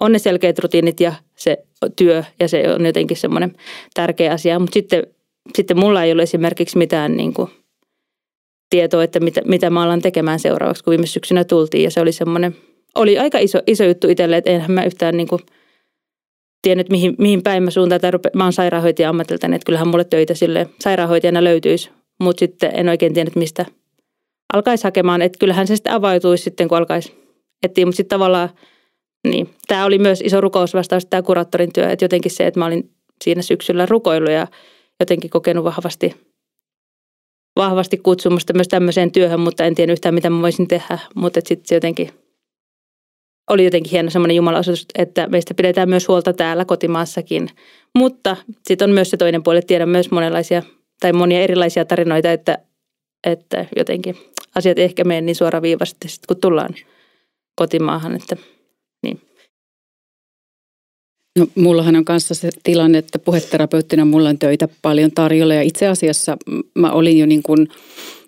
[0.00, 1.58] on ne selkeät rutiinit ja se
[1.96, 3.52] työ ja se on jotenkin semmoinen
[3.94, 4.58] tärkeä asia.
[4.58, 5.06] Mutta sitten,
[5.54, 7.50] sitten mulla ei ole esimerkiksi mitään niin kuin
[8.70, 11.84] tietoa, että mitä, mitä mä alan tekemään seuraavaksi, kun viime syksynä tultiin.
[11.84, 12.56] Ja se oli semmoinen,
[12.94, 15.40] oli aika iso, iso juttu itselle, että enhän mä yhtään niin kuin
[16.62, 18.00] tiennyt, mihin, mihin päin mä suuntaan.
[18.00, 21.90] Tai rupe, mä oon sairaanhoitaja ammatiltani, että kyllähän mulle töitä sille sairaanhoitajana löytyisi.
[22.20, 23.66] Mutta sitten en oikein tiennyt, mistä
[24.52, 25.22] alkaisi hakemaan.
[25.22, 27.14] Että kyllähän se sitten avautuisi sitten, kun alkaisi
[27.62, 27.86] etsiä.
[27.86, 28.48] Mutta sitten tavallaan,
[29.28, 31.90] niin, tämä oli myös iso rukousvastaus, tämä kuraattorin työ.
[31.90, 32.90] Että jotenkin se, että mä olin
[33.24, 34.46] siinä syksyllä rukoillut ja
[35.00, 36.16] jotenkin kokenut vahvasti,
[37.56, 40.98] vahvasti kutsumusta myös tämmöiseen työhön, mutta en tiedä yhtään, mitä mä voisin tehdä.
[41.14, 42.21] Mutta sitten se jotenkin
[43.52, 47.48] oli jotenkin hieno semmoinen jumalaosoitus, että meistä pidetään myös huolta täällä kotimaassakin.
[47.94, 48.36] Mutta
[48.66, 50.62] sitten on myös se toinen puoli, että tiedän myös monenlaisia
[51.00, 52.58] tai monia erilaisia tarinoita, että,
[53.26, 54.16] että jotenkin
[54.54, 56.74] asiat ehkä mene niin suoraviivaisesti sitten, kun tullaan
[57.54, 58.14] kotimaahan.
[58.16, 58.36] Että,
[59.02, 59.20] niin.
[61.38, 65.88] No, mullahan on kanssa se tilanne, että puheterapeuttina mulla on töitä paljon tarjolla ja itse
[65.88, 66.36] asiassa
[66.74, 67.68] mä olin jo niin kuin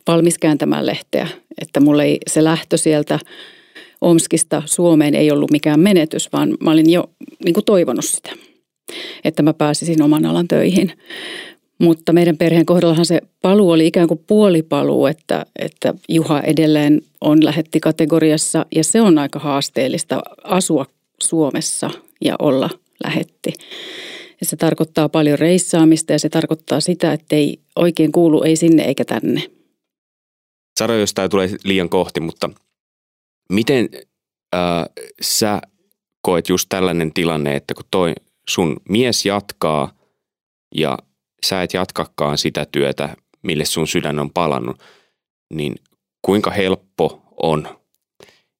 [0.07, 1.29] valmis kääntämään lehteä,
[1.61, 3.19] että mulla ei se lähtö sieltä
[4.05, 7.11] Omskista Suomeen ei ollut mikään menetys, vaan mä olin jo
[7.45, 8.33] niin kuin toivonut sitä,
[9.25, 10.93] että mä pääsisin oman alan töihin.
[11.79, 17.45] Mutta meidän perheen kohdallahan se paluu oli ikään kuin puolipaluu, että, että Juha edelleen on
[17.45, 20.87] lähetti kategoriassa ja se on aika haasteellista asua
[21.23, 21.91] Suomessa
[22.25, 22.71] ja olla
[23.05, 23.53] lähetti.
[24.41, 28.83] Ja se tarkoittaa paljon reissaamista ja se tarkoittaa sitä, että ei oikein kuulu ei sinne
[28.83, 29.43] eikä tänne.
[30.79, 32.51] Saro, jos tämä tulee liian kohti, mutta
[33.53, 33.89] miten
[34.55, 34.85] äh,
[35.21, 35.61] sä
[36.23, 38.13] koet just tällainen tilanne, että kun toi
[38.49, 39.93] sun mies jatkaa
[40.75, 40.99] ja
[41.47, 44.83] sä et jatkakaan sitä työtä, mille sun sydän on palannut,
[45.55, 45.75] niin
[46.23, 47.69] kuinka helppo on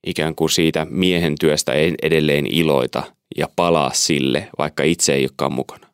[0.07, 3.03] ikään kuin siitä miehen työstä edelleen iloita
[3.37, 5.87] ja palaa sille, vaikka itse ei olekaan mukana?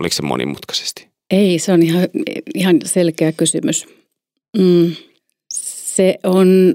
[0.00, 1.08] Oliko se monimutkaisesti?
[1.30, 2.08] Ei, se on ihan,
[2.54, 3.86] ihan selkeä kysymys.
[4.58, 4.96] Mm,
[5.52, 6.74] se on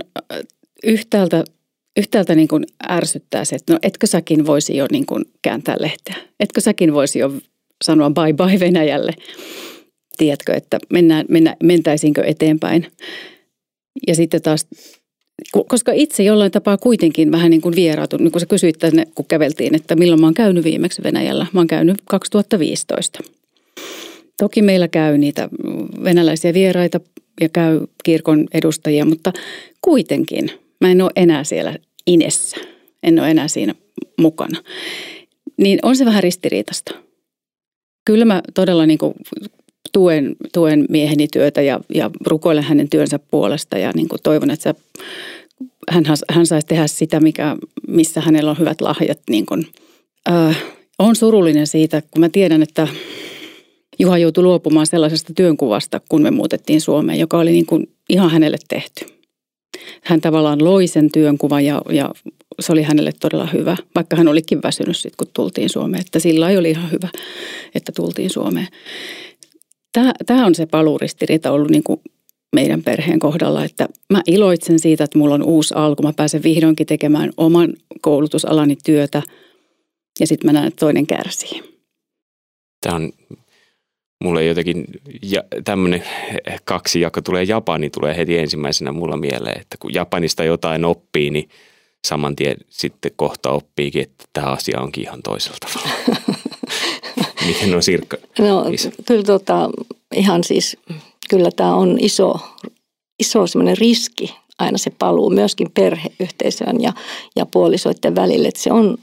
[0.86, 1.44] yhtäältä,
[1.98, 6.16] yhtäältä niin kuin ärsyttää se, että no etkö säkin voisi jo niin kuin kääntää lehteä?
[6.40, 7.32] Etkö säkin voisi jo
[7.84, 9.12] sanoa bye bye Venäjälle?
[10.18, 12.88] Tiedätkö, että mennään, mennä, mentäisiinkö eteenpäin?
[14.08, 14.68] Ja sitten taas
[15.68, 19.26] koska itse jollain tapaa kuitenkin vähän niin kuin vieraatun, niin kuin sä kysyit tänne, kun
[19.26, 21.48] käveltiin, että milloin mä oon käynyt viimeksi Venäjällä.
[21.54, 23.24] Mä oon käynyt 2015.
[24.38, 25.50] Toki meillä käy niitä
[26.04, 27.00] venäläisiä vieraita
[27.42, 29.34] ja käy kirkon edustajia, mutta
[29.82, 31.76] kuitenkin mä en ole enää siellä
[32.08, 32.58] inessä.
[33.04, 33.76] En ole enää siinä
[34.20, 34.62] mukana.
[35.58, 36.92] Niin on se vähän ristiriitasta.
[38.06, 39.14] Kyllä mä todella niin kuin
[39.94, 44.64] tuen, tuen mieheni työtä ja, ja rukoilen hänen työnsä puolesta ja niin kuin toivon, että
[44.64, 44.76] se,
[45.90, 47.56] hän, hän saisi tehdä sitä, mikä,
[47.88, 49.20] missä hänellä on hyvät lahjat.
[49.30, 49.68] Niin kuin,
[50.30, 50.64] äh,
[51.00, 52.88] on surullinen siitä, kun mä tiedän, että
[54.00, 58.58] Juha joutui luopumaan sellaisesta työnkuvasta, kun me muutettiin Suomeen, joka oli niin kuin ihan hänelle
[58.68, 59.06] tehty.
[60.04, 62.10] Hän tavallaan loi sen työnkuvan ja, ja
[62.60, 66.02] se oli hänelle todella hyvä, vaikka hän olikin väsynyt sitten, kun tultiin Suomeen.
[66.02, 67.10] Että sillä oli ihan hyvä,
[67.76, 68.68] että tultiin Suomeen.
[70.26, 72.02] Tämä, on se paluuristiriita ollut niin kuin
[72.56, 76.04] meidän perheen kohdalla, että mä iloitsen siitä, että mulla on uusi alku.
[76.04, 79.22] Mä pääsen vihdoinkin tekemään oman koulutusalani työtä
[80.20, 81.64] ja sitten mä näen, että toinen kärsii.
[82.82, 83.12] Tämä on
[84.26, 84.86] mulle jotenkin
[85.24, 86.04] ja tämmöinen
[86.64, 91.50] kaksi jako tulee Japani, tulee heti ensimmäisenä mulla mieleen, että kun Japanista jotain oppii, niin
[92.08, 95.90] saman tien sitten kohta oppiikin, että tämä asia onkin ihan toisella tavalla.
[97.48, 98.18] Miten on Sirkka?
[98.40, 98.66] No
[99.06, 99.70] kyllä tota,
[100.16, 100.78] ihan siis,
[101.30, 102.40] kyllä tämä on iso,
[103.20, 106.94] iso semmoinen riski aina se paluu myöskin perheyhteisöön ja,
[107.36, 108.48] ja puolisoiden välille.
[108.48, 108.98] Että se on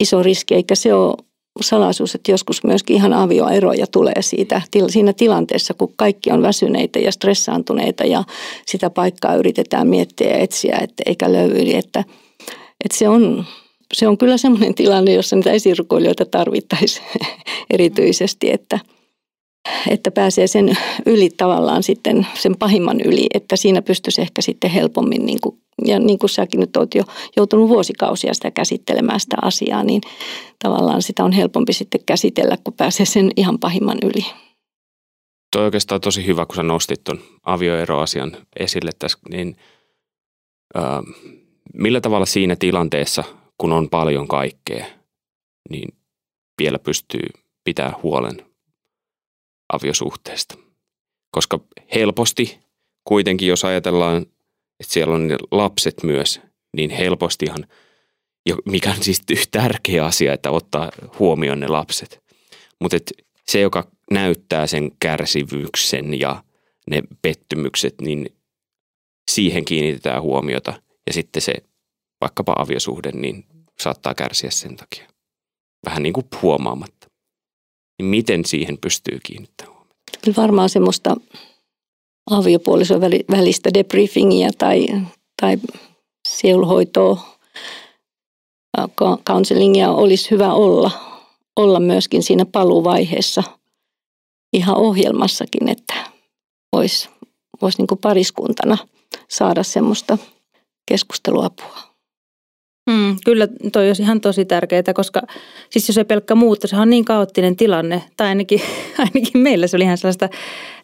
[0.00, 1.16] iso riski, eikä se ole
[1.60, 7.12] salaisuus, että joskus myöskin ihan avioeroja tulee siitä, siinä tilanteessa, kun kaikki on väsyneitä ja
[7.12, 8.24] stressaantuneita ja
[8.66, 11.70] sitä paikkaa yritetään miettiä ja etsiä, että eikä löydy.
[11.74, 12.04] Että,
[12.84, 13.44] että se, on,
[13.92, 17.06] se on kyllä semmoinen tilanne, jossa niitä esirukoilijoita tarvittaisiin
[17.74, 18.78] erityisesti, että–
[19.88, 25.26] että pääsee sen yli tavallaan sitten sen pahimman yli, että siinä pystyisi ehkä sitten helpommin,
[25.26, 27.02] niin kuin, ja niin kuin säkin nyt olet jo
[27.36, 30.02] joutunut vuosikausia sitä käsittelemään sitä asiaa, niin
[30.64, 34.26] tavallaan sitä on helpompi sitten käsitellä, kun pääsee sen ihan pahimman yli.
[35.52, 39.56] Tuo oikeastaan tosi hyvä, kun sä nostit tuon avioeroasian esille tässä, niin
[40.76, 40.84] äh,
[41.74, 43.24] millä tavalla siinä tilanteessa,
[43.58, 44.86] kun on paljon kaikkea,
[45.70, 45.88] niin
[46.58, 47.28] vielä pystyy
[47.64, 48.45] pitää huolen
[49.72, 50.54] aviosuhteesta.
[51.30, 51.60] Koska
[51.94, 52.58] helposti
[53.04, 54.16] kuitenkin, jos ajatellaan,
[54.80, 56.40] että siellä on ne lapset myös,
[56.76, 57.66] niin helpostihan,
[58.64, 62.22] mikä on siis tärkeä asia, että ottaa huomioon ne lapset.
[62.80, 62.96] Mutta
[63.48, 66.44] se, joka näyttää sen kärsivyyksen ja
[66.90, 68.26] ne pettymykset, niin
[69.30, 70.82] siihen kiinnitetään huomiota.
[71.06, 71.52] Ja sitten se
[72.20, 73.44] vaikkapa aviosuhde, niin
[73.80, 75.08] saattaa kärsiä sen takia.
[75.86, 76.95] Vähän niin kuin huomaamatta
[77.98, 80.18] niin miten siihen pystyy kiinnittämään huomiota?
[80.24, 81.16] Kyllä varmaan semmoista
[82.30, 84.86] aviopuolison välistä debriefingia tai,
[85.42, 85.58] tai
[86.28, 87.36] sielhoitoa,
[89.26, 90.90] counselingia olisi hyvä olla,
[91.56, 93.42] olla myöskin siinä paluvaiheessa
[94.52, 95.94] ihan ohjelmassakin, että
[96.72, 97.08] voisi
[97.62, 98.78] vois niin pariskuntana
[99.30, 100.18] saada semmoista
[100.88, 101.95] keskusteluapua.
[102.90, 105.22] Mm, kyllä toi olisi ihan tosi tärkeää, koska
[105.70, 108.02] siis jos ei pelkkä muutta, sehän on niin kaoottinen tilanne.
[108.16, 108.60] Tai ainakin,
[108.98, 110.28] ainakin meillä se oli ihan sellaista,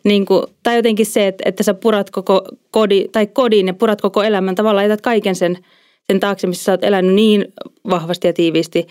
[0.05, 4.01] niin kuin, tai jotenkin se, että, että sä purat koko kodi, tai kodin ja purat
[4.01, 4.55] koko elämän.
[4.55, 5.59] Tavallaan jätät kaiken sen,
[6.11, 7.45] sen taakse, missä sä oot elänyt niin
[7.91, 8.87] vahvasti ja tiiviisti.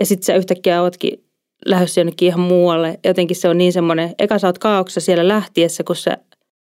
[0.00, 1.24] Ja sitten sä yhtäkkiä ootkin
[1.66, 2.98] lähdössä jonnekin ihan muualle.
[3.04, 6.16] Jotenkin se on niin semmoinen, eka sä oot kaauksessa siellä lähtiessä, kun sä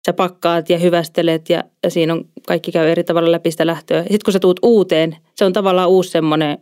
[0.05, 4.01] sä pakkaat ja hyvästelet ja, ja siinä on kaikki käy eri tavalla läpi sitä lähtöä.
[4.01, 6.57] Sitten kun sä tuut uuteen, se on tavallaan uusi semmoinen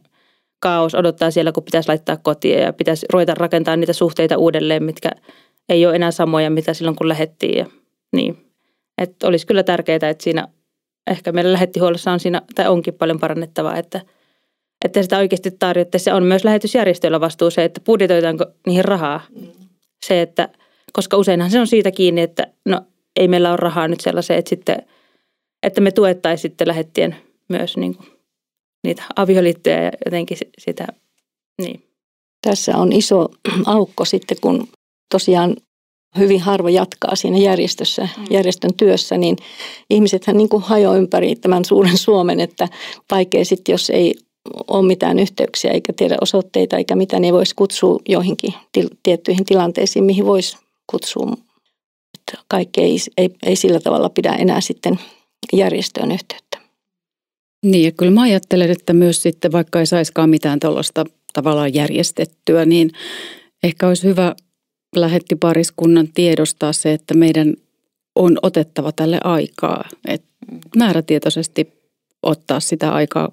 [0.59, 5.09] kaos odottaa siellä, kun pitäisi laittaa kotiin ja pitäisi ruveta rakentaa niitä suhteita uudelleen, mitkä
[5.69, 7.57] ei ole enää samoja, mitä silloin kun lähettiin.
[7.57, 7.65] Ja,
[8.15, 8.37] niin.
[8.97, 10.47] Että olisi kyllä tärkeää, että siinä
[11.11, 14.01] ehkä meillä lähettihuollossa on siinä, tai onkin paljon parannettavaa, että,
[14.85, 16.05] että sitä oikeasti tarjottaisiin.
[16.05, 19.21] Se on myös lähetysjärjestöillä vastuu se, että budjetoitaanko niihin rahaa.
[20.05, 20.49] Se, että,
[20.93, 22.81] koska useinhan se on siitä kiinni, että no
[23.15, 24.83] ei meillä ole rahaa nyt sellaiseen, että, sitten,
[25.63, 27.15] että me tuettaisiin sitten lähettien
[27.49, 28.10] myös niin kuin
[28.83, 30.87] niitä avioliittoja ja jotenkin sitä,
[31.61, 31.83] niin.
[32.47, 33.29] Tässä on iso
[33.65, 34.67] aukko sitten, kun
[35.11, 35.55] tosiaan
[36.17, 38.25] hyvin harva jatkaa siinä järjestössä, mm.
[38.29, 39.37] järjestön työssä, niin
[39.89, 42.67] ihmisethän niin kuin hajoaa ympäri tämän suuren Suomen, että
[43.11, 44.15] vaikea sitten, jos ei
[44.67, 50.05] ole mitään yhteyksiä eikä tiedä osoitteita eikä mitä, niin voisi kutsua joihinkin til- tiettyihin tilanteisiin,
[50.05, 50.57] mihin voisi
[50.91, 51.37] kutsua
[52.47, 54.99] kaikki ei, ei, ei sillä tavalla pidä enää sitten
[55.53, 56.50] järjestöön yhteyttä.
[57.65, 62.65] Niin ja kyllä mä ajattelen, että myös sitten vaikka ei saiskaan mitään tuollaista tavallaan järjestettyä,
[62.65, 62.91] niin
[63.63, 64.35] ehkä olisi hyvä
[64.95, 67.53] lähetti pariskunnan tiedostaa se, että meidän
[68.15, 69.89] on otettava tälle aikaa.
[70.07, 70.23] Et
[70.75, 71.73] määrätietoisesti
[72.23, 73.31] ottaa sitä aikaa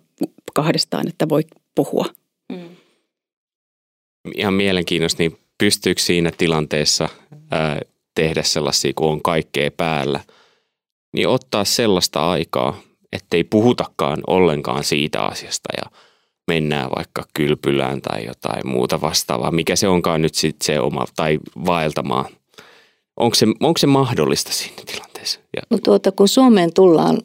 [0.55, 1.43] kahdestaan, että voi
[1.75, 2.05] puhua.
[2.53, 2.69] Mm.
[4.37, 7.09] Ihan mielenkiintoista, niin pystyykö siinä tilanteessa
[7.51, 7.81] ää,
[8.15, 10.21] tehdä sellaisia, kun on kaikkea päällä,
[11.13, 12.81] niin ottaa sellaista aikaa,
[13.13, 15.91] ettei puhutakaan ollenkaan siitä asiasta ja
[16.47, 21.39] mennään vaikka kylpylään tai jotain muuta vastaavaa, mikä se onkaan nyt sitten se oma, tai
[21.67, 22.25] vaeltamaan.
[23.17, 25.41] Onko se, onko se mahdollista siinä tilanteessa?
[25.57, 25.63] Ja...
[25.71, 27.19] No tuota, kun Suomeen tullaan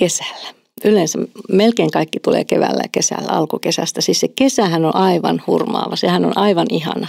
[0.00, 1.18] kesällä, yleensä
[1.52, 4.00] melkein kaikki tulee keväällä ja kesällä, alkukesästä.
[4.00, 7.06] Siis se kesähän on aivan hurmaava, sehän on aivan ihana.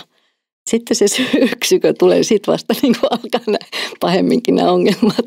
[0.72, 3.58] Sitten se syksykö tulee, sitten vasta niin kuin alkaa nämä,
[4.00, 5.26] pahemminkin nämä ongelmat.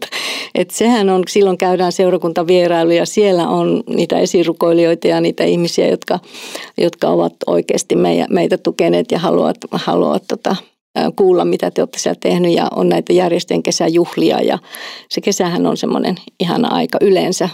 [0.55, 6.19] Et sehän on, silloin käydään seurakuntavierailuja, siellä on niitä esirukoilijoita ja niitä ihmisiä, jotka,
[6.79, 10.57] jotka ovat oikeasti meitä, meitä tukeneet ja haluavat, haluavat tota,
[11.17, 12.53] kuulla, mitä te olette siellä tehnyt.
[12.53, 14.59] Ja on näitä järjestöjen kesäjuhlia ja
[15.09, 17.49] se kesähän on semmoinen ihana aika yleensä.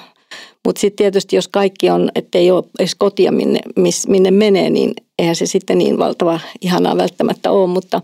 [0.65, 3.61] Mutta sitten tietysti jos kaikki on, ettei ole edes kotia minne,
[4.09, 7.67] minne menee, niin eihän se sitten niin valtava ihanaa välttämättä ole.
[7.67, 8.03] Mutta,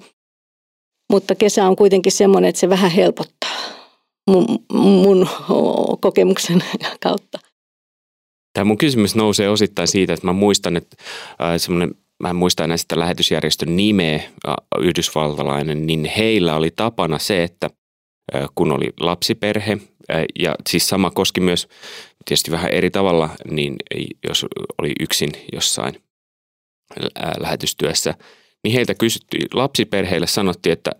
[1.13, 3.57] mutta kesä on kuitenkin semmoinen, että se vähän helpottaa
[4.31, 5.29] mun, mun
[6.01, 6.65] kokemuksen
[7.03, 7.39] kautta.
[8.53, 10.97] Tämä mun kysymys nousee osittain siitä, että mä muistan, että
[11.43, 14.23] äh, semmoinen mä en muista enää sitä lähetysjärjestön nimeä,
[14.81, 17.71] yhdysvaltalainen, niin heillä oli tapana se, että
[18.55, 19.79] kun oli lapsiperhe,
[20.39, 21.69] ja siis sama koski myös
[22.25, 23.77] tietysti vähän eri tavalla, niin
[24.29, 24.47] jos
[24.79, 26.06] oli yksin jossain
[27.39, 28.15] lähetystyössä,
[28.65, 30.91] niin heiltä kysyttiin, lapsiperheille sanottiin, että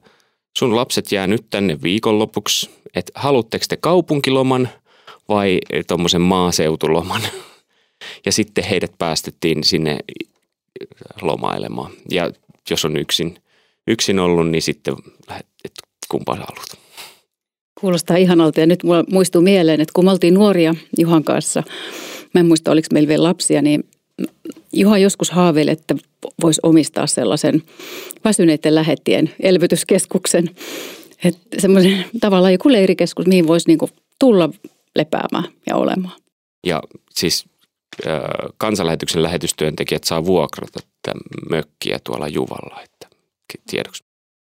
[0.59, 4.69] sun lapset jää nyt tänne viikonlopuksi, että haluatteko te kaupunkiloman
[5.29, 7.23] vai tuommoisen maaseutuloman.
[8.27, 9.99] Ja sitten heidät päästettiin sinne
[11.23, 11.93] lomailemaan.
[12.11, 12.31] Ja
[12.71, 13.39] jos on yksin,
[13.87, 14.95] yksin ollut, niin sitten
[15.65, 16.79] että kumpaan haluat.
[17.81, 21.63] Kuulostaa ihanalta ja nyt mulla muistuu mieleen, että kun me oltiin nuoria Juhan kanssa,
[22.35, 23.85] mä en muista oliko meillä vielä lapsia, niin
[24.73, 25.95] Juha joskus haaveili, että
[26.43, 27.63] voisi omistaa sellaisen
[28.25, 30.51] väsyneiden lähettien elvytyskeskuksen.
[31.25, 34.51] Että semmoisen tavallaan joku leirikeskus, mihin voisi niinku tulla
[34.97, 36.21] lepäämään ja olemaan.
[36.67, 37.45] Ja siis
[38.07, 38.21] äh,
[38.57, 43.17] kansanlähetyksen lähetystyöntekijät saa vuokrata tämän mökkiä tuolla Juvalla, että
[43.71, 44.05] tiedoksi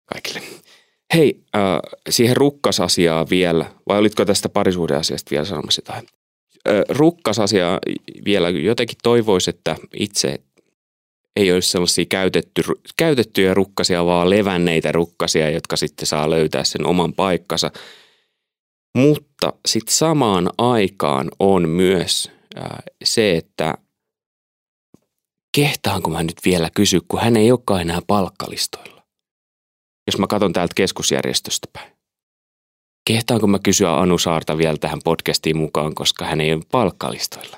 [0.06, 0.40] kaikille.
[1.14, 1.62] Hei, äh,
[2.08, 6.17] siihen rukkasasiaa vielä, vai olitko tästä parisuhdeasiasta vielä sanomassa jotain?
[6.88, 7.78] Rukkasasiaa
[8.24, 10.38] vielä jotenkin toivoisi, että itse
[11.36, 12.62] ei olisi sellaisia käytetty,
[12.96, 17.70] käytettyjä rukkasia, vaan levänneitä rukkasia, jotka sitten saa löytää sen oman paikkansa.
[18.96, 22.30] Mutta sitten samaan aikaan on myös
[23.04, 23.74] se, että
[25.56, 28.98] kehtaanko mä nyt vielä kysyä, kun hän ei olekaan enää palkkalistoilla
[30.08, 31.97] jos mä katson täältä keskusjärjestöstä päin.
[33.08, 37.56] Kehtaanko mä kysyä Anu Saarta vielä tähän podcastiin mukaan, koska hän ei ole palkkalistoilla?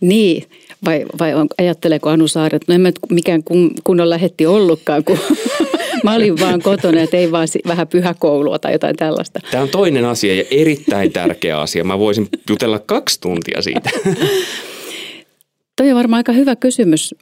[0.00, 0.44] Niin,
[0.84, 5.04] vai, vai on, ajatteleeko Anu Saari, että no en mä mikään kun, kunnon lähetti ollutkaan,
[5.04, 5.18] kun
[6.04, 9.40] mä olin vaan kotona ja tein vaan vähän pyhäkoulua tai jotain tällaista.
[9.50, 11.84] Tämä on toinen asia ja erittäin tärkeä asia.
[11.84, 13.90] Mä voisin jutella kaksi tuntia siitä.
[15.76, 17.14] Toi on varmaan aika hyvä kysymys.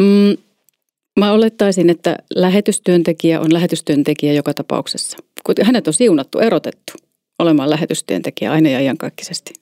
[0.00, 0.36] Mm,
[1.20, 5.18] Mä olettaisin, että lähetystyöntekijä on lähetystyöntekijä joka tapauksessa.
[5.46, 6.92] Kun hänet on siunattu, erotettu
[7.38, 9.54] olemaan lähetystyöntekijä aina ja iankaikkisesti.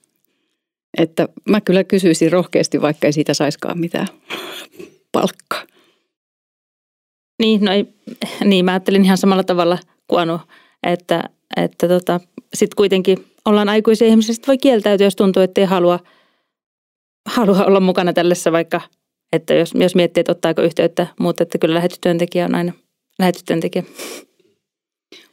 [0.98, 4.06] Että mä kyllä kysyisin rohkeasti, vaikka ei siitä saiskaan mitään
[5.12, 5.62] palkkaa.
[7.42, 7.86] Niin, no ei,
[8.44, 10.40] niin, mä ajattelin ihan samalla tavalla kuin Anu,
[10.82, 12.20] että, että tota,
[12.54, 15.98] sitten kuitenkin ollaan aikuisia ihmisiä, voi kieltäytyä, jos tuntuu, että ei halua,
[17.26, 18.80] halua olla mukana tällaisessa vaikka
[19.32, 22.72] että jos, jos miettii, että ottaako yhteyttä, mutta että kyllä lähetystyöntekijä on aina
[23.18, 23.84] lähetystyöntekijä.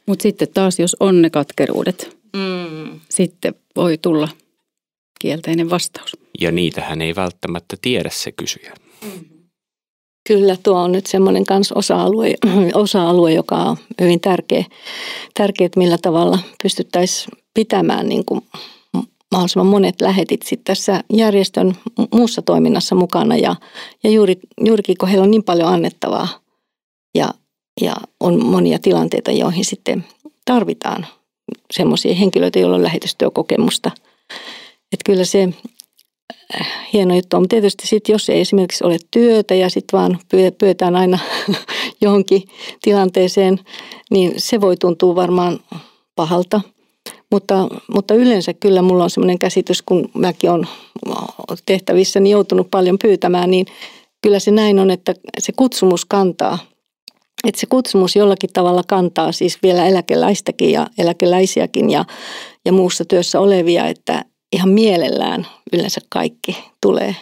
[0.06, 3.00] Mutta sitten taas, jos on ne katkeruudet, mm.
[3.08, 4.28] sitten voi tulla
[5.20, 6.16] kielteinen vastaus.
[6.40, 8.74] Ja niitähän ei välttämättä tiedä se kysyjä.
[9.04, 9.24] Mm.
[10.28, 12.34] Kyllä, tuo on nyt semmoinen kans osa-alue,
[12.74, 14.64] osa-alue, joka on hyvin tärkeä,
[15.34, 18.40] tärkeä että millä tavalla pystyttäisiin pitämään niin kuin
[19.32, 21.74] mahdollisimman monet lähetit sitten tässä järjestön
[22.14, 23.56] muussa toiminnassa mukana ja,
[24.04, 26.28] ja juuri, juurikin kun heillä on niin paljon annettavaa
[27.14, 27.34] ja,
[27.80, 30.04] ja on monia tilanteita, joihin sitten
[30.44, 31.06] tarvitaan
[31.70, 33.90] semmoisia henkilöitä, joilla on lähetystyökokemusta.
[34.92, 35.48] Että kyllä se
[36.60, 37.48] äh, hieno juttu on.
[37.48, 40.18] Tietysti sitten, jos ei esimerkiksi ole työtä ja sitten vaan
[40.58, 41.18] pyötään aina
[42.02, 42.42] johonkin
[42.82, 43.60] tilanteeseen,
[44.10, 45.60] niin se voi tuntua varmaan
[46.16, 46.60] pahalta–
[47.32, 50.66] mutta, mutta yleensä kyllä mulla on sellainen käsitys, kun mäkin olen
[51.66, 53.66] tehtävissäni joutunut paljon pyytämään, niin
[54.22, 56.58] kyllä se näin on, että se kutsumus kantaa.
[57.44, 62.04] Että se kutsumus jollakin tavalla kantaa siis vielä eläkeläistäkin ja eläkeläisiäkin ja,
[62.64, 67.16] ja muussa työssä olevia, että, ihan mielellään yleensä kaikki tulee.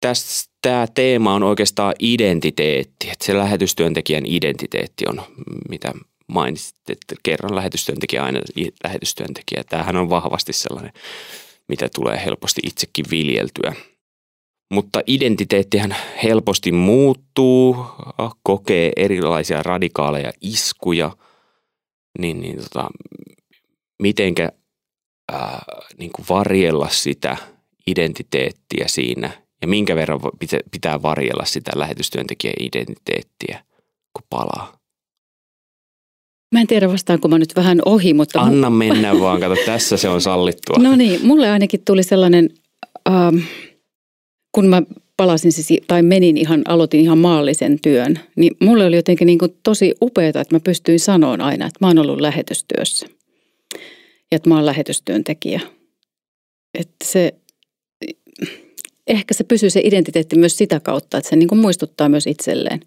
[0.00, 5.22] Tästä tämä teema on oikeastaan identiteetti, että se lähetystyöntekijän identiteetti on,
[5.68, 5.92] mitä
[6.26, 8.40] mainitsit, että kerran lähetystyöntekijä aina
[8.84, 9.64] lähetystyöntekijä.
[9.68, 10.92] Tämähän on vahvasti sellainen,
[11.68, 13.74] mitä tulee helposti itsekin viljeltyä.
[14.72, 17.76] Mutta identiteettihän helposti muuttuu,
[18.42, 21.16] kokee erilaisia radikaaleja iskuja,
[22.18, 22.88] niin, niin tota,
[24.02, 24.48] mitenkä
[25.32, 25.64] ää,
[25.98, 27.36] niin kuin varjella sitä
[27.86, 29.30] identiteettiä siinä
[29.62, 30.20] ja minkä verran
[30.70, 33.64] pitää varjella sitä lähetystyöntekijän identiteettiä,
[34.12, 34.78] kun palaa.
[36.52, 38.40] Mä en tiedä vastaanko mä nyt vähän ohi, mutta...
[38.40, 40.76] Anna mennä vaan, kato tässä se on sallittua.
[40.82, 42.50] No niin, mulle ainakin tuli sellainen,
[43.08, 43.36] ähm,
[44.52, 44.82] kun mä
[45.16, 49.56] palasin siis, tai menin ihan, aloitin ihan maallisen työn, niin mulle oli jotenkin niin kuin
[49.62, 53.06] tosi upeaa, että mä pystyin sanoa aina, että mä oon ollut lähetystyössä.
[54.30, 55.60] Ja että mä oon lähetystyöntekijä.
[56.78, 57.34] Että se,
[59.06, 62.80] ehkä se pysyy se identiteetti myös sitä kautta, että se niin kuin muistuttaa myös itselleen.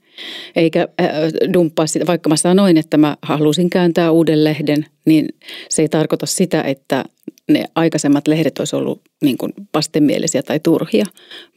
[0.56, 1.10] Eikä äh,
[1.54, 5.28] dumppaa sitä, vaikka mä sanoin, että mä halusin kääntää uuden lehden, niin
[5.70, 7.06] se ei tarkoita sitä, että
[7.52, 11.06] ne aikaisemmat lehdet olisi ollut niin kuin vastenmielisiä tai turhia,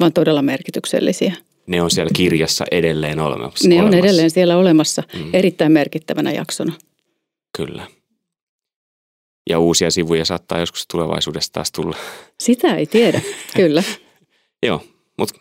[0.01, 1.35] vaan todella merkityksellisiä.
[1.67, 3.69] Ne on siellä kirjassa edelleen olemassa.
[3.69, 4.07] Ne on olemassa.
[4.07, 5.31] edelleen siellä olemassa mm.
[5.33, 6.73] erittäin merkittävänä jaksona.
[7.57, 7.87] Kyllä.
[9.51, 11.97] Ja uusia sivuja saattaa joskus tulevaisuudessa taas tulla.
[12.41, 13.21] Sitä ei tiedä,
[13.57, 13.83] kyllä.
[14.67, 14.83] Joo,
[15.19, 15.41] mutta...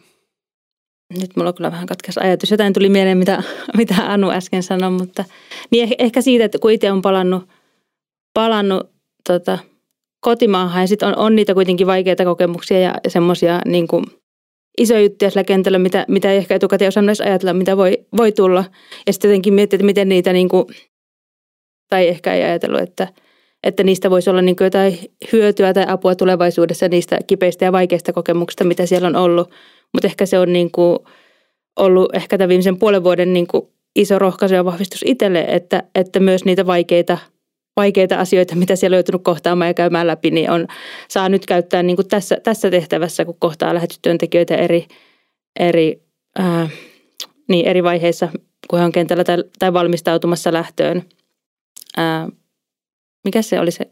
[1.20, 2.52] Nyt mulla kyllä vähän katkes ajatus.
[2.52, 3.44] Jotain tuli mieleen, mitä,
[3.78, 5.26] mitä Anu äsken sanoi, mutta
[5.72, 7.50] niin ehkä siitä, että kun itse on palannut,
[8.34, 8.90] palannut
[9.28, 9.58] tota,
[10.20, 13.88] kotimaahan ja sitten on, on niitä kuitenkin vaikeita kokemuksia ja semmoisia niin
[14.78, 18.32] isoja juttuja sillä kentällä, mitä, mitä ei ehkä etukäteen osannut edes ajatella, mitä voi, voi
[18.32, 18.64] tulla.
[19.08, 20.66] Ja sitten jotenkin miettiä, että miten niitä, niin kuin,
[21.90, 23.08] tai ehkä ei ajatellut, että–
[23.64, 25.00] että niistä voisi olla niin jotain
[25.34, 29.50] hyötyä tai apua tulevaisuudessa niistä kipeistä ja vaikeista kokemuksista, mitä siellä on ollut.
[29.94, 31.00] Mutta ehkä se on niin kuin
[31.80, 36.20] ollut ehkä tämän viimeisen puolen vuoden niin kuin iso rohkaisu ja vahvistus itselle, että, että
[36.20, 37.18] myös niitä vaikeita,
[37.78, 40.68] vaikeita asioita, mitä siellä on joutunut kohtaamaan ja käymään läpi, niin on,
[41.08, 44.88] saa nyt käyttää niin kuin tässä, tässä tehtävässä, kun kohtaa lähetystyöntekijöitä eri,
[45.60, 46.02] eri,
[46.40, 46.70] ää,
[47.50, 48.30] niin eri vaiheissa,
[48.70, 51.04] kun he on kentällä tai, tai valmistautumassa lähtöön.
[51.98, 52.28] Ää,
[53.24, 53.86] mikä se oli se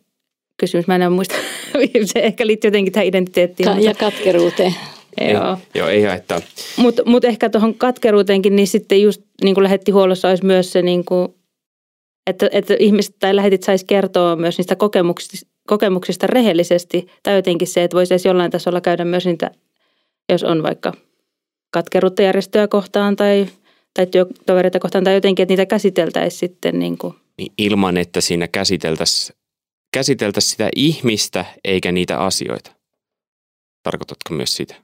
[0.60, 0.88] kysymys?
[0.88, 1.36] Mä en muista.
[2.14, 3.70] se ehkä liittyy jotenkin tähän identiteettiin.
[3.70, 4.76] Ka- ja katkeruuteen.
[5.34, 5.58] Joo.
[5.76, 6.42] Joo, ei haittaa.
[6.78, 11.06] Mutta mut ehkä tuohon katkeruuteenkin, niin sitten just niin kuin lähettihuollossa olisi myös se, niin
[11.06, 11.36] kuin,
[12.28, 17.08] että, että ihmiset tai lähetit saisi kertoa myös niistä kokemuksista, kokemuksista rehellisesti.
[17.24, 19.52] Tai jotenkin se, että voisi edes jollain tasolla käydä myös niitä,
[20.32, 20.94] jos on vaikka
[21.74, 23.48] katkeruutta järjestöä kohtaan tai,
[23.94, 28.48] tai työtovereita kohtaan tai jotenkin, että niitä käsiteltäisiin sitten niin kuin niin ilman, että siinä
[28.48, 29.38] käsiteltäisiin
[29.94, 32.72] käsiteltäisi sitä ihmistä eikä niitä asioita.
[33.84, 34.76] Tarkoitatko myös sitä?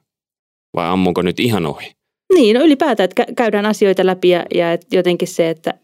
[0.76, 1.92] Vai ammunko nyt ihan ohi?
[2.34, 5.74] Niin, no ylipäätään, että käydään asioita läpi ja, ja jotenkin se, että,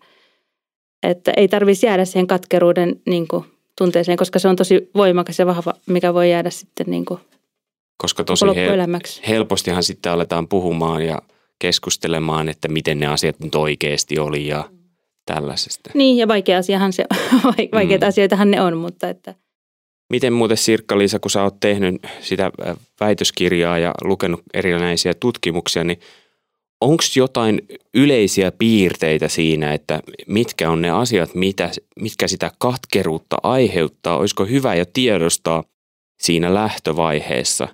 [1.02, 3.44] että ei tarvitsisi jäädä siihen katkeruuden niin kuin,
[3.78, 7.20] tunteeseen, koska se on tosi voimakas ja vahva, mikä voi jäädä sitten niin kuin,
[7.98, 8.44] koska tosi
[9.28, 11.22] helpostihan sitten aletaan puhumaan ja
[11.58, 14.70] keskustelemaan, että miten ne asiat nyt oikeasti oli ja
[15.34, 15.90] tällaisesta.
[15.94, 17.04] Niin, ja vaikea asiahan se,
[17.72, 18.08] vaikeita mm.
[18.08, 19.34] asioitahan ne on, mutta että...
[20.10, 26.00] Miten muuten Sirkka-Liisa, kun sä oot tehnyt sitä äh, väitöskirjaa ja lukenut erinäisiä tutkimuksia, niin
[26.80, 27.62] onko jotain
[27.94, 31.70] yleisiä piirteitä siinä, että mitkä on ne asiat, mitä,
[32.00, 34.16] mitkä sitä katkeruutta aiheuttaa?
[34.16, 35.64] Olisiko hyvä jo tiedostaa
[36.20, 37.68] siinä lähtövaiheessa,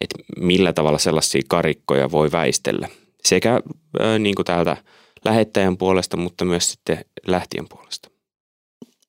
[0.00, 2.88] että millä tavalla sellaisia karikkoja voi väistellä?
[3.24, 3.54] Sekä
[4.00, 4.76] äh, niin kuin täältä–
[5.24, 8.10] lähettäjän puolesta, mutta myös sitten lähtien puolesta?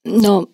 [0.06, 0.46] No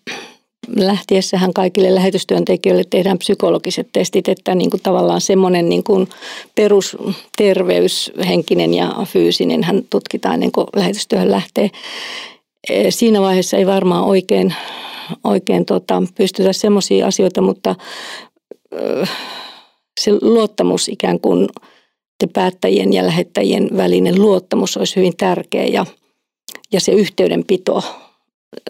[0.75, 6.09] lähtiessähän kaikille lähetystyöntekijöille tehdään psykologiset testit, että niin kuin tavallaan semmoinen niin kuin
[6.55, 11.69] perusterveys, henkinen ja fyysinen, hän tutkitaan ennen kuin lähetystyöhön lähtee.
[12.69, 14.55] E, siinä vaiheessa ei varmaan oikein,
[15.23, 17.75] oikein tota, pystytä semmoisia asioita, mutta
[19.99, 21.47] se luottamus ikään kuin–
[22.33, 25.85] päättäjien ja lähettäjien välinen luottamus olisi hyvin tärkeä ja,
[26.71, 27.83] ja se yhteydenpito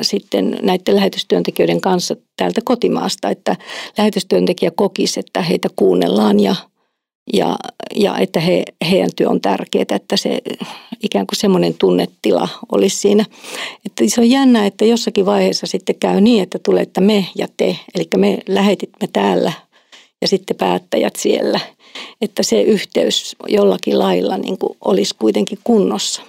[0.02, 3.56] sitten näiden lähetystyöntekijöiden kanssa täältä kotimaasta, että
[3.98, 6.56] lähetystyöntekijä kokisi, että heitä kuunnellaan ja,
[7.34, 7.56] ja,
[7.96, 10.42] ja että he, heidän työ on tärkeää, että se
[11.04, 13.26] ikään kuin semmoinen tunnetila olisi siinä.
[13.86, 17.48] Että se on jännä, että jossakin vaiheessa sitten käy niin, että tulee, että me ja
[17.58, 19.52] te, eli me lähetit me täällä
[20.22, 21.60] ja sitten päättäjät siellä–
[22.22, 26.22] että se yhteys jollakin lailla niin kuin olisi kuitenkin kunnossa.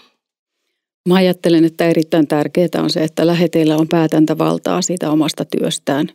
[1.09, 6.09] Mä ajattelen, että erittäin tärkeää on se, että läheteillä on päätäntävaltaa siitä omasta työstään.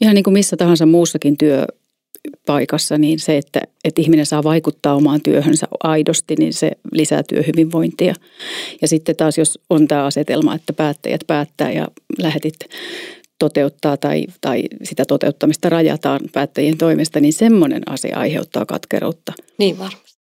[0.00, 1.66] Ihan niin kuin missä tahansa muussakin työ,
[2.46, 8.14] paikassa, niin se, että, että ihminen saa vaikuttaa omaan työhönsä aidosti, niin se lisää työhyvinvointia.
[8.82, 11.88] Ja sitten taas, jos on tämä asetelma, että päättäjät päättää ja
[12.18, 12.56] lähetit
[13.38, 19.32] toteuttaa tai, tai sitä toteuttamista rajataan päättäjien toimesta, niin semmoinen asia aiheuttaa katkeruutta.
[19.58, 20.20] Niin varmasti.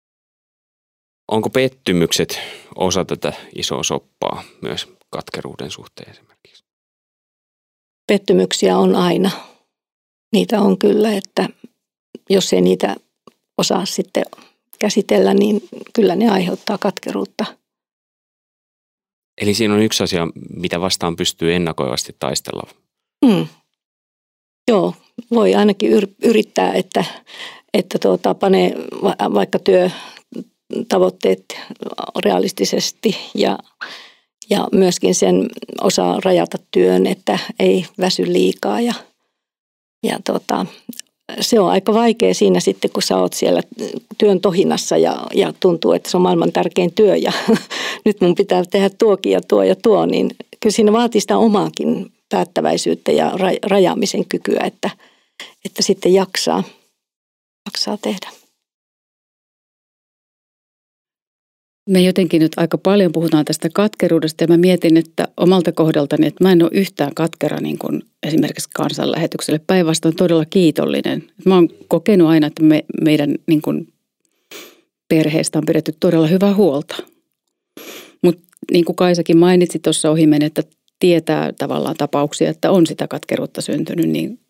[1.30, 2.40] Onko pettymykset
[2.76, 6.64] osa tätä isoa soppaa myös katkeruuden suhteen esimerkiksi?
[8.06, 9.30] Pettymyksiä on aina.
[10.32, 11.48] Niitä on kyllä, että
[12.30, 12.96] jos ei niitä
[13.58, 14.24] osaa sitten
[14.78, 15.60] käsitellä, niin
[15.92, 17.44] kyllä ne aiheuttaa katkeruutta.
[19.40, 22.70] Eli siinä on yksi asia, mitä vastaan pystyy ennakoivasti taistella.
[23.26, 23.46] Mm.
[24.68, 24.94] Joo,
[25.30, 25.90] voi ainakin
[26.22, 27.04] yrittää, että,
[27.74, 28.74] että tuota, panee
[29.34, 31.44] vaikka työtavoitteet
[32.24, 33.58] realistisesti ja,
[34.50, 35.46] ja myöskin sen
[35.80, 38.94] osaa rajata työn, että ei väsy liikaa ja,
[40.02, 40.66] ja tuota,
[41.40, 43.62] se on aika vaikea siinä sitten, kun sä oot siellä
[44.18, 47.32] työn tohinassa ja, ja tuntuu, että se on maailman tärkein työ ja
[48.04, 52.12] nyt mun pitää tehdä tuokin ja tuo ja tuo, niin kyllä siinä vaatii sitä omaakin
[52.28, 54.90] päättäväisyyttä ja rajaamisen kykyä, että,
[55.64, 56.64] että sitten jaksaa,
[57.66, 58.30] jaksaa tehdä.
[61.88, 66.44] Me jotenkin nyt aika paljon puhutaan tästä katkeruudesta ja mä mietin, että omalta kohdaltani, että
[66.44, 69.60] mä en ole yhtään katkera niin kuin esimerkiksi kansanlähetykselle.
[69.66, 71.24] Päinvastoin todella kiitollinen.
[71.44, 73.88] Mä oon kokenut aina, että me, meidän niin kuin
[75.08, 76.96] perheestä on pidetty todella hyvää huolta.
[78.22, 80.62] Mutta niin kuin Kaisakin mainitsi tuossa ohimen, että
[80.98, 84.40] tietää tavallaan tapauksia, että on sitä katkeruutta syntynyt, niin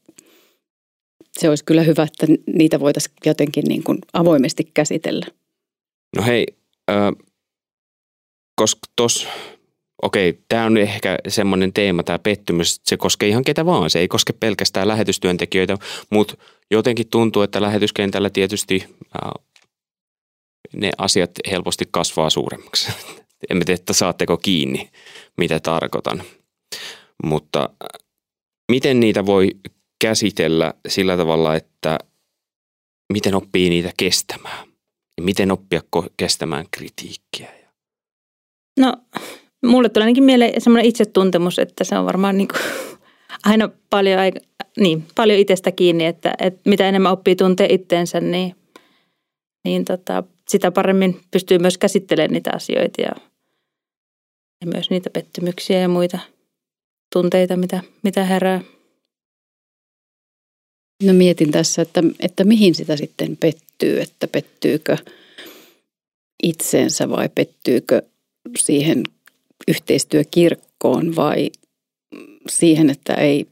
[1.38, 5.26] se olisi kyllä hyvä, että niitä voitaisiin jotenkin niin kuin avoimesti käsitellä.
[6.16, 6.46] No hei,
[6.90, 7.12] äh,
[8.57, 9.28] koska tuossa,
[10.03, 13.90] okei, tämä on ehkä semmoinen teema, tämä pettymys, se koskee ihan ketä vaan.
[13.90, 15.76] Se ei koske pelkästään lähetystyöntekijöitä,
[16.11, 16.36] mutta
[16.70, 19.44] jotenkin tuntuu, että lähetyskentällä tietysti äh,
[20.76, 22.92] ne asiat helposti kasvaa suuremmaksi.
[23.51, 24.90] En tiedä, että saatteko kiinni,
[25.36, 26.22] mitä tarkoitan.
[27.24, 27.70] Mutta
[28.72, 29.50] miten niitä voi
[30.00, 31.98] käsitellä sillä tavalla, että
[33.12, 34.68] miten oppii niitä kestämään?
[35.16, 35.80] Ja miten oppia
[36.16, 37.58] kestämään kritiikkiä?
[38.78, 38.92] No,
[39.66, 42.60] mulle tulee ainakin mieleen semmoinen itsetuntemus, että se on varmaan niin kuin
[43.50, 44.18] aina paljon,
[44.78, 48.56] niin, paljon itsestä kiinni, että, että mitä enemmän oppii tuntee itteensä, niin,
[49.64, 53.12] niin tota, sitä paremmin pystyy myös käsittelemään niitä asioita ja,
[54.60, 56.18] ja myös niitä pettymyksiä ja muita
[57.12, 58.61] tunteita, mitä, mitä herää.
[61.02, 64.96] No mietin tässä, että, että mihin sitä sitten pettyy, että pettyykö
[66.42, 68.02] itseensä vai pettyykö
[68.59, 69.02] siihen
[69.68, 71.50] yhteistyökirkkoon vai
[72.50, 73.46] siihen, että ei,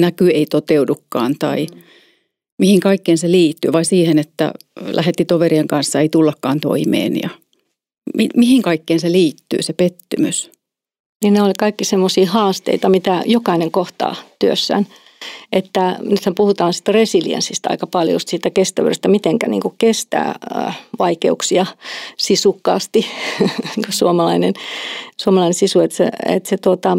[0.00, 1.66] näky ei toteudukaan tai
[2.58, 7.28] mihin kaikkeen se liittyy vai siihen, että lähetti toverien kanssa ei tullakaan toimeen ja
[8.16, 10.50] mi, mihin kaikkeen se liittyy se pettymys?
[11.22, 14.86] Niin ne oli kaikki semmoisia haasteita, mitä jokainen kohtaa työssään–
[15.52, 21.66] että nythän puhutaan sitä resilienssistä aika paljon, just siitä kestävyydestä, mitenkä niin kestää äh, vaikeuksia
[22.18, 23.06] sisukkaasti,
[23.76, 24.54] niin suomalainen,
[25.16, 26.98] suomalainen sisu, että se, että se tuota,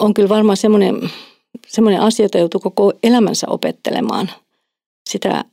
[0.00, 1.10] on kyllä varmaan semmoinen,
[1.68, 4.30] semmoinen asia, jota joutuu koko elämänsä opettelemaan
[5.10, 5.44] sitä,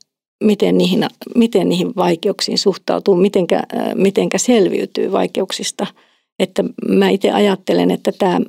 [0.44, 1.06] miten niihin,
[1.36, 5.88] miten niihin vaikeuksiin suhtautuu, mitenkä, äh, mitenkä selviytyy vaikeuksista–
[6.40, 8.40] että mä itse ajattelen, että tämä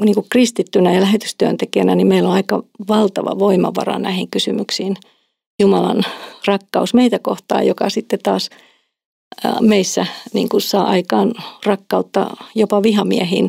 [0.00, 4.96] niin kuin kristittynä ja lähetystyöntekijänä, niin meillä on aika valtava voimavara näihin kysymyksiin.
[5.60, 6.02] Jumalan
[6.46, 8.50] rakkaus meitä kohtaan, joka sitten taas
[9.60, 11.34] meissä niin kuin saa aikaan
[11.66, 13.48] rakkautta jopa vihamiehiin.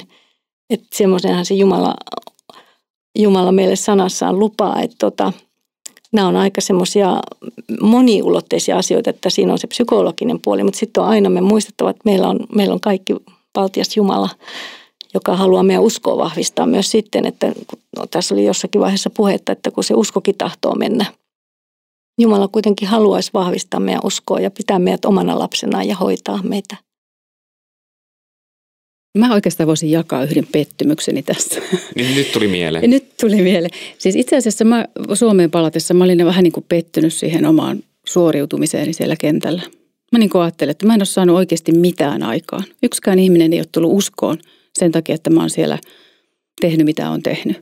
[0.70, 1.96] Että semmoisenhan se Jumala,
[3.20, 5.34] Jumala meille sanassaan lupaa, että tota,
[6.12, 7.22] nämä on aika semmoisia
[7.82, 12.02] moniulotteisia asioita, että siinä on se psykologinen puoli, mutta sitten on aina me muistettava, että
[12.06, 13.16] meillä on, meillä on kaikki
[13.58, 14.30] valtias Jumala,
[15.14, 17.48] joka haluaa meidän uskoa vahvistaa myös sitten, että
[17.98, 21.06] no, tässä oli jossakin vaiheessa puhetta, että kun se uskokin tahtoo mennä.
[22.20, 26.78] Jumala kuitenkin haluaisi vahvistaa meidän uskoa ja pitää meidät omana lapsenaan ja hoitaa meitä.
[29.18, 31.62] Mä oikeastaan voisin jakaa yhden pettymykseni tässä.
[31.96, 32.82] Niin nyt tuli mieleen.
[32.82, 33.72] Ja nyt tuli mieleen.
[33.98, 38.94] Siis itse asiassa mä Suomeen palatessa mä olin vähän niin kuin pettynyt siihen omaan suoriutumiseeni
[38.94, 39.62] siellä kentällä.
[40.12, 42.64] Mä niin kuin ajattelin, että mä en ole saanut oikeasti mitään aikaan.
[42.84, 44.38] Yksikään ihminen ei ole tullut uskoon
[44.80, 45.78] sen takia, että mä oon siellä
[46.62, 47.58] tehnyt mitä on tehnyt.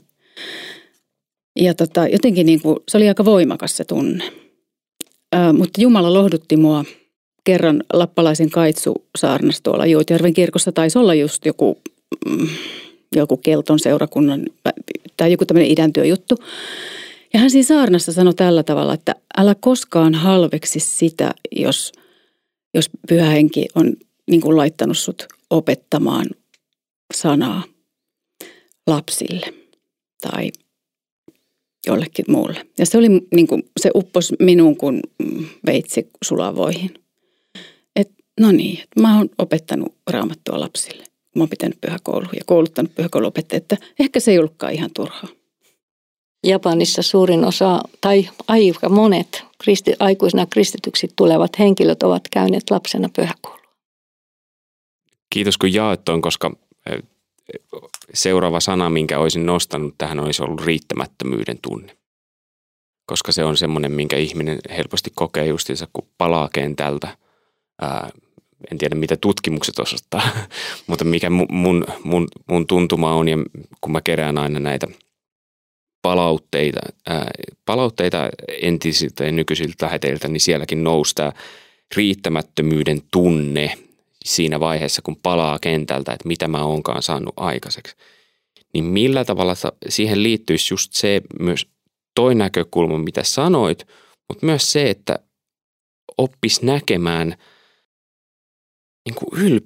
[1.59, 4.31] Ja tota, jotenkin niin kuin, se oli aika voimakas se tunne.
[5.31, 6.85] Ää, mutta Jumala lohdutti mua
[7.43, 10.71] kerran lappalaisen kaitsusaarnassa tuolla Juutjärven kirkossa.
[10.71, 11.81] Taisi olla just joku,
[12.29, 12.47] mm,
[13.15, 14.45] joku Kelton seurakunnan
[15.17, 16.35] tai joku tämmöinen idäntyöjuttu.
[17.33, 21.91] Ja hän siinä saarnassa sanoi tällä tavalla, että älä koskaan halveksi sitä, jos,
[22.73, 23.93] jos pyhä henki on
[24.27, 26.25] niin kuin laittanut sut opettamaan
[27.13, 27.63] sanaa
[28.87, 29.53] lapsille
[30.21, 30.51] tai
[31.87, 32.67] jollekin muulle.
[32.77, 35.01] Ja se oli niin kuin, se uppos minuun kuin
[35.65, 36.93] veitsi sulavoihin.
[37.95, 41.03] Et, no niin, että mä oon opettanut raamattua lapsille.
[41.35, 45.36] Mä oon pitänyt pyhäkoulu ja kouluttanut pyhäkouluopettajia, että ehkä se ei ollutkaan ihan turhaa.
[46.47, 53.67] Japanissa suurin osa, tai aika monet kristi, aikuisena kristityksi tulevat henkilöt ovat käyneet lapsena pyhäkoulua.
[55.29, 55.69] Kiitos kun
[56.05, 56.51] tuon, koska
[58.13, 61.97] seuraava sana, minkä olisin nostanut tähän, olisi ollut riittämättömyyden tunne.
[63.05, 67.17] Koska se on semmoinen, minkä ihminen helposti kokee justiinsa, kun palaa kentältä.
[67.81, 68.09] Ää,
[68.71, 70.21] en tiedä, mitä tutkimukset osoittaa,
[70.87, 73.37] mutta mikä mun, mun, mun tuntuma on, ja
[73.81, 74.87] kun mä kerään aina näitä
[76.07, 77.31] palautteita, ää,
[77.65, 78.29] palautteita
[78.61, 81.33] entisiltä ja nykyisiltä läheteiltä, niin sielläkin noustaa
[81.95, 83.73] riittämättömyyden tunne
[84.25, 87.95] siinä vaiheessa, kun palaa kentältä, että mitä mä oonkaan saanut aikaiseksi.
[88.73, 89.55] Niin millä tavalla
[89.89, 91.67] siihen liittyisi just se myös
[92.15, 93.87] toi näkökulma, mitä sanoit,
[94.29, 95.19] mutta myös se, että
[96.17, 97.35] oppis näkemään
[99.07, 99.59] niin kuin yl,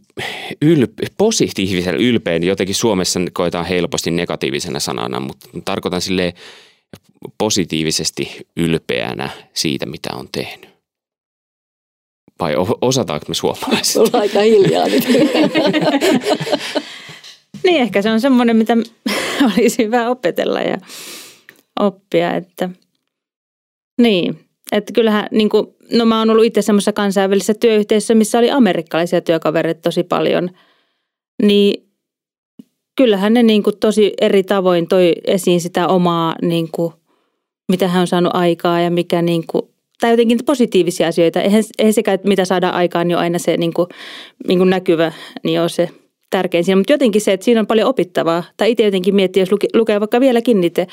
[0.61, 0.87] yl,
[1.17, 6.33] positiivisella ylpeän, jotenkin Suomessa koetaan helposti negatiivisena sanana, mutta tarkoitan sille
[7.37, 10.69] positiivisesti ylpeänä siitä, mitä on tehnyt.
[12.39, 13.95] Vai osataanko me suomalaiset?
[13.95, 15.07] Ollaan aika hiljaa nyt.
[17.63, 18.77] niin, ehkä se on semmoinen, mitä
[19.57, 20.77] olisi hyvä opetella ja
[21.79, 22.69] oppia, että
[24.01, 24.40] niin.
[24.71, 29.21] Että kyllähän, niin kuin, no mä oon ollut itse semmoisessa kansainvälisessä työyhteisössä, missä oli amerikkalaisia
[29.21, 30.49] työkavereita tosi paljon.
[31.43, 31.91] Niin
[32.97, 36.93] kyllähän ne niin kuin tosi eri tavoin toi esiin sitä omaa, niin kuin,
[37.71, 39.61] mitä hän on saanut aikaa ja mikä niin kuin,
[40.01, 41.41] tai jotenkin positiivisia asioita.
[41.41, 43.87] Eihän, eihän sekä, että mitä saadaan aikaan, niin on aina se niin kuin,
[44.47, 45.11] niin kuin näkyvä,
[45.43, 45.89] niin on se
[46.29, 46.75] tärkein siinä.
[46.75, 48.43] Mutta jotenkin se, että siinä on paljon opittavaa.
[48.57, 50.87] Tai itse jotenkin miettii, jos luke, lukee vaikka vieläkin niitä,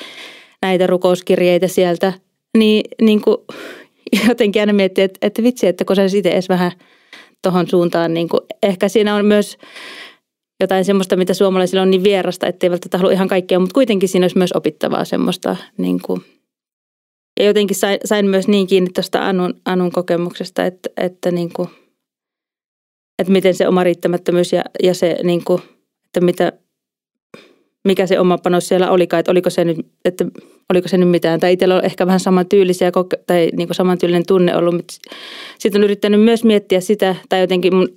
[0.62, 2.12] näitä rukouskirjeitä sieltä,
[2.56, 3.36] niin, niin kuin,
[4.28, 6.72] jotenkin aina miettii, että, että vitsi, että kun sä itse edes vähän
[7.42, 8.14] tuohon suuntaan.
[8.14, 9.58] Niin kuin, ehkä siinä on myös
[10.60, 14.24] jotain semmoista, mitä suomalaisilla on niin vierasta, ettei välttämättä halua ihan kaikkea, mutta kuitenkin siinä
[14.24, 16.24] olisi myös opittavaa semmoista niin kuin,
[17.40, 21.68] ja jotenkin sain, sain myös niin kiinni tuosta Anun, Anun kokemuksesta, että, että, niin kuin,
[23.18, 25.62] että miten se oma riittämättömyys ja, ja se, niin kuin,
[26.06, 26.52] että mitä,
[27.88, 30.24] mikä se oma panos siellä olikaan, että oliko se nyt, että
[30.70, 31.40] oliko se nyt mitään.
[31.40, 32.92] Tai itsellä on ehkä vähän samantyylisiä
[33.26, 34.94] tai niin kuin samantyylinen tunne ollut, mutta
[35.58, 37.88] sitten on yrittänyt myös miettiä sitä, tai jotenkin mun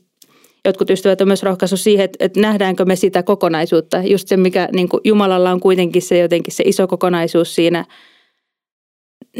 [0.65, 4.01] jotkut ystävät on myös rohkaissut siihen, että, että nähdäänkö me sitä kokonaisuutta.
[4.03, 7.85] Just se, mikä niin kuin Jumalalla on kuitenkin se jotenkin se iso kokonaisuus siinä–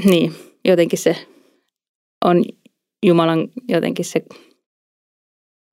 [0.05, 0.33] niin,
[0.65, 1.15] jotenkin se
[2.25, 2.43] on
[3.05, 4.21] Jumalan jotenkin se,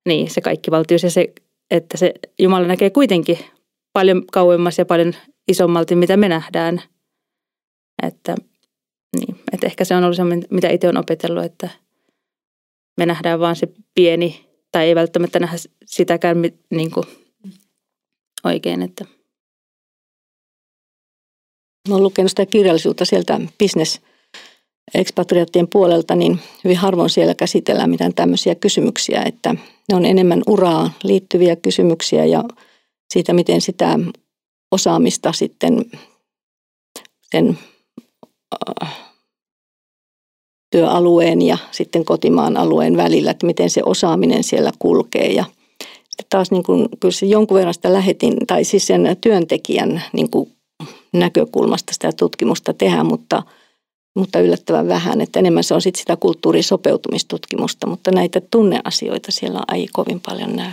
[0.07, 1.33] niin, se kaikki valtius ja se,
[1.71, 3.37] että se Jumala näkee kuitenkin
[3.93, 5.13] paljon kauemmas ja paljon
[5.47, 6.81] isommalti, mitä me nähdään.
[8.03, 8.35] Että,
[9.15, 11.69] niin, että ehkä se on ollut se, mitä itse on opetellut, että
[12.97, 16.37] me nähdään vaan se pieni, tai ei välttämättä nähdä sitäkään
[16.71, 17.05] niin kuin
[18.43, 19.05] oikein, että–
[21.89, 24.01] Mä olen lukenut sitä kirjallisuutta sieltä business
[24.93, 29.55] ekspatriaattien puolelta, niin hyvin harvoin siellä käsitellään mitään tämmöisiä kysymyksiä, että
[29.89, 32.43] ne on enemmän uraa liittyviä kysymyksiä ja
[33.13, 33.99] siitä, miten sitä
[34.71, 35.85] osaamista sitten
[37.31, 37.57] sen
[38.81, 38.97] äh,
[40.71, 45.45] työalueen ja sitten kotimaan alueen välillä, että miten se osaaminen siellä kulkee ja
[46.29, 50.51] taas niin kuin, kyllä se jonkun verran sitä lähetin, tai siis sen työntekijän niin kuin
[51.13, 53.43] näkökulmasta sitä tutkimusta tehdä, mutta,
[54.15, 55.21] mutta yllättävän vähän.
[55.21, 60.71] Että enemmän se on sit sitä kulttuurisopeutumistutkimusta, mutta näitä tunneasioita siellä ei kovin paljon näy.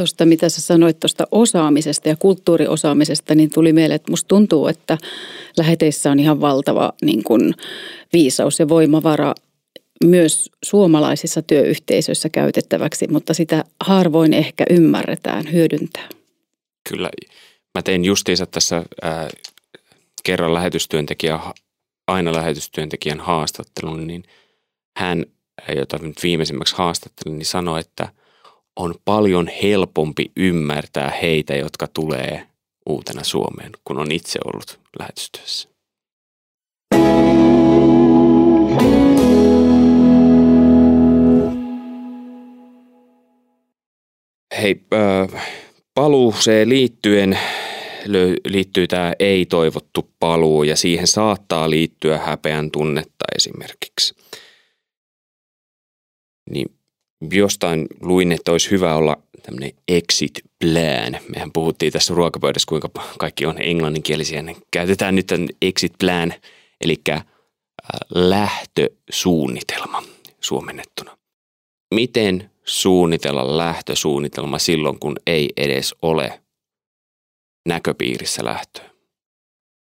[0.00, 4.98] Tuosta mitä sä sanoit tuosta osaamisesta ja kulttuuriosaamisesta, niin tuli mieleen, että musta tuntuu, että
[5.56, 7.54] läheteissä on ihan valtava niin kuin
[8.12, 9.34] viisaus ja voimavara
[10.04, 16.08] myös suomalaisissa työyhteisöissä käytettäväksi, mutta sitä harvoin ehkä ymmärretään hyödyntää.
[16.88, 17.10] Kyllä,
[17.74, 19.28] Mä tein justiinsa tässä ää,
[20.22, 21.40] kerran lähetystyöntekijä,
[22.06, 24.22] aina lähetystyöntekijän haastattelun, niin
[24.96, 25.24] hän,
[25.76, 28.08] jota nyt viimeisimmäksi haastattelin, niin sanoi, että
[28.76, 32.46] on paljon helpompi ymmärtää heitä, jotka tulee
[32.86, 35.68] uutena Suomeen, kun on itse ollut lähetystyössä.
[44.62, 45.46] Hei, äh,
[45.94, 47.38] paluuseen liittyen
[48.44, 54.14] liittyy tämä ei-toivottu paluu ja siihen saattaa liittyä häpeän tunnetta esimerkiksi.
[56.50, 56.79] Niin
[57.32, 61.18] jostain luin, että olisi hyvä olla tämmöinen exit plan.
[61.28, 64.42] Mehän puhuttiin tässä ruokapöydässä, kuinka kaikki on englanninkielisiä.
[64.42, 66.34] Niin käytetään nyt tämän exit plan,
[66.80, 67.24] eli äh,
[68.14, 70.02] lähtösuunnitelma
[70.40, 71.18] suomennettuna.
[71.94, 76.42] Miten suunnitella lähtösuunnitelma silloin, kun ei edes ole
[77.68, 78.90] näköpiirissä lähtöä?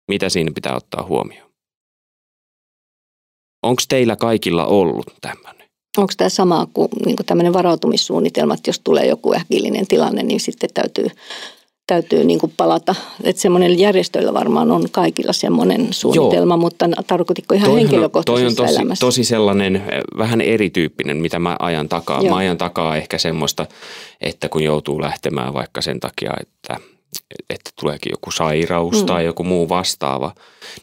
[0.08, 1.52] Mitä siinä pitää ottaa huomioon?
[3.64, 5.61] Onko teillä kaikilla ollut tämmöinen?
[5.98, 10.39] Onko tämä sama kuin, niin kuin tämmöinen varautumissuunnitelma, että jos tulee joku äkillinen tilanne, niin
[10.39, 11.08] sitten täytyy,
[11.88, 12.96] täytyy niin kuin palata.
[13.24, 16.62] Että semmoinen järjestöillä varmaan on kaikilla semmoinen suunnitelma, Joo.
[16.62, 19.06] mutta tarkoitiko ihan Toihan, henkilökohtaisessa toi on tosi, elämässä?
[19.06, 19.84] tosi sellainen eh,
[20.18, 22.22] vähän erityyppinen, mitä mä ajan takaa.
[22.22, 22.30] Joo.
[22.30, 23.66] Mä ajan takaa ehkä semmoista,
[24.22, 26.92] että kun joutuu lähtemään vaikka sen takia, että
[27.50, 29.06] että tuleekin joku sairaus mm.
[29.06, 30.36] tai joku muu vastaava,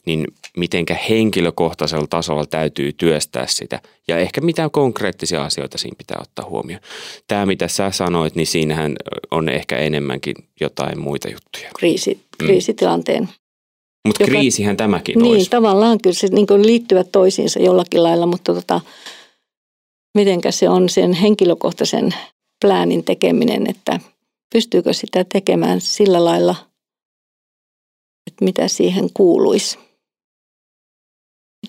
[0.07, 0.27] niin
[0.59, 6.83] mitenkä henkilökohtaisella tasolla täytyy työstää sitä ja ehkä mitä konkreettisia asioita siinä pitää ottaa huomioon.
[7.27, 8.97] Tämä, mitä sä sanoit, niin siinähän
[9.31, 11.71] on ehkä enemmänkin jotain muita juttuja.
[11.79, 12.47] Kriisi, mm.
[12.47, 13.23] kriisitilanteen.
[13.23, 13.29] Mm.
[14.09, 15.51] Mutta kriisihän tämäkin Niin, olisi.
[15.51, 18.81] tavallaan kyllä se niin liittyvät toisiinsa jollakin lailla, mutta tota,
[20.15, 22.15] mitenkä se on sen henkilökohtaisen
[22.61, 24.01] pläänin tekeminen, että
[24.55, 26.55] pystyykö sitä tekemään sillä lailla,
[28.27, 29.79] että mitä siihen kuuluisi.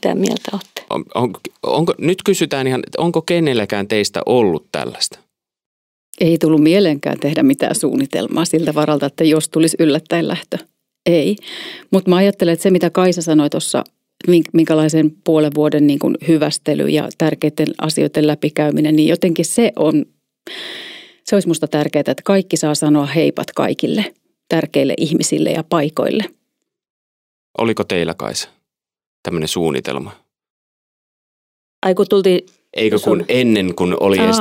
[0.03, 0.83] Mitä mieltä olette?
[0.89, 1.33] On, on,
[1.63, 5.19] onko, nyt kysytään ihan, että onko kenelläkään teistä ollut tällaista?
[6.21, 10.57] Ei tullut mieleenkään tehdä mitään suunnitelmaa siltä varalta, että jos tulisi yllättäen lähtö.
[11.05, 11.35] Ei.
[11.91, 13.83] Mutta mä ajattelen, että se mitä Kaisa sanoi tuossa,
[14.53, 20.05] minkälaisen puolen vuoden niin kuin hyvästely ja tärkeiden asioiden läpikäyminen, niin jotenkin se on,
[21.23, 24.13] se olisi musta tärkeää, että kaikki saa sanoa heipat kaikille
[24.49, 26.23] tärkeille ihmisille ja paikoille.
[27.57, 28.58] Oliko teillä Kaisa?
[29.29, 30.11] Tämmöinen suunnitelma?
[31.85, 32.39] Ai kun tultiin...
[32.73, 33.25] Eikö kun sun...
[33.27, 34.37] ennen kuin oli Aa, edes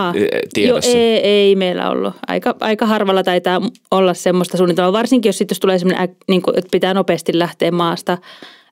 [0.55, 0.91] tiedossa?
[0.91, 2.15] Joo, ei, ei meillä ollut.
[2.27, 3.61] Aika, aika harvalla taitaa
[3.91, 7.71] olla semmoista suunnitelmaa, varsinkin jos, sit, jos tulee semmoinen, niin kuin, että pitää nopeasti lähteä
[7.71, 8.19] maasta,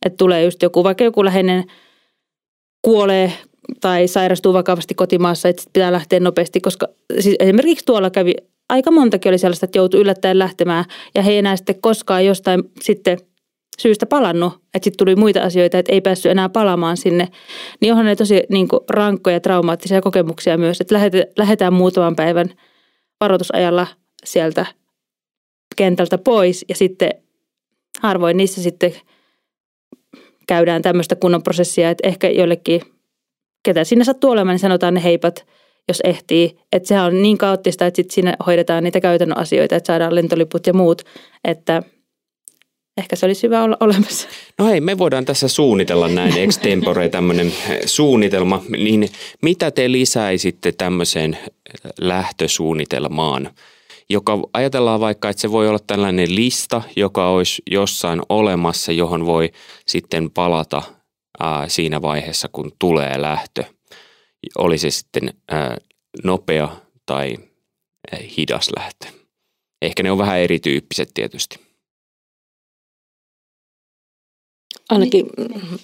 [0.06, 1.64] että tulee just joku, vaikka joku läheinen
[2.82, 3.32] kuolee
[3.80, 6.88] tai sairastuu vakavasti kotimaassa, että pitää lähteä nopeasti, koska
[7.18, 8.34] siis esimerkiksi tuolla kävi
[8.68, 12.62] aika montakin oli sellaista, että joutui yllättäen lähtemään ja he ei enää sitten koskaan jostain
[12.80, 13.18] sitten–
[13.80, 17.28] syystä palannut, että sitten tuli muita asioita, että ei päässyt enää palaamaan sinne,
[17.80, 20.94] niin onhan ne tosi niin kuin, rankkoja traumaattisia kokemuksia myös, että
[21.38, 22.48] lähdetään muutaman päivän
[23.20, 23.86] varoitusajalla
[24.24, 24.66] sieltä
[25.76, 27.10] kentältä pois ja sitten
[28.00, 28.92] harvoin niissä sitten
[30.48, 32.82] käydään tämmöistä kunnon prosessia, että ehkä joillekin,
[33.62, 35.46] ketä sinne sattuu olemaan, niin sanotaan ne heipat,
[35.88, 36.58] jos ehtii.
[36.72, 40.66] Että sehän on niin kaoottista, että sitten siinä hoidetaan niitä käytännön asioita, että saadaan lentoliput
[40.66, 41.02] ja muut,
[41.44, 41.82] että–
[42.96, 44.28] ehkä se olisi hyvä olla olemassa.
[44.58, 47.52] No hei, me voidaan tässä suunnitella näin extempore tämmöinen
[47.86, 48.62] suunnitelma.
[48.68, 49.08] Niin
[49.42, 51.38] mitä te lisäisitte tämmöiseen
[52.00, 53.50] lähtösuunnitelmaan?
[54.10, 59.52] Joka ajatellaan vaikka, että se voi olla tällainen lista, joka olisi jossain olemassa, johon voi
[59.86, 60.82] sitten palata
[61.40, 63.64] ää, siinä vaiheessa, kun tulee lähtö.
[64.58, 65.76] Oli se sitten ää,
[66.24, 66.68] nopea
[67.06, 67.36] tai
[68.12, 69.06] ää, hidas lähtö.
[69.82, 71.65] Ehkä ne on vähän erityyppiset tietysti.
[74.88, 75.80] Ainakin niin,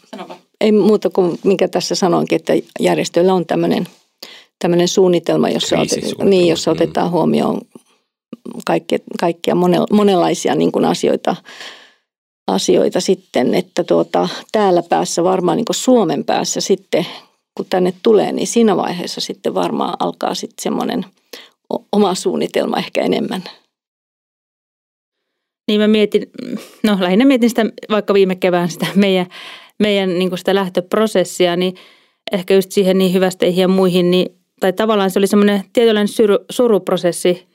[0.60, 3.86] ei muuta kuin minkä tässä sanoinkin, että järjestöillä on tämmöinen,
[4.58, 6.72] tämmöinen suunnitelma, jossa, otetaan, niin, jossa mm.
[6.72, 7.60] otetaan huomioon
[8.66, 9.54] kaikkia, kaikkia
[9.90, 11.36] monenlaisia niin kuin asioita,
[12.46, 17.06] asioita sitten, että tuota, täällä päässä varmaan niin kuin Suomen päässä sitten,
[17.56, 21.06] kun tänne tulee, niin siinä vaiheessa sitten varmaan alkaa sitten semmoinen
[21.92, 23.42] oma suunnitelma ehkä enemmän–
[25.68, 26.30] niin mä mietin,
[26.82, 29.26] no lähinnä mietin sitä vaikka viime kevään sitä meidän,
[29.78, 31.74] meidän niin sitä lähtöprosessia, niin
[32.32, 34.26] ehkä just siihen niin hyvästeihin ja muihin, niin,
[34.60, 37.46] tai tavallaan se oli semmoinen tietynlainen suru, suruprosessi,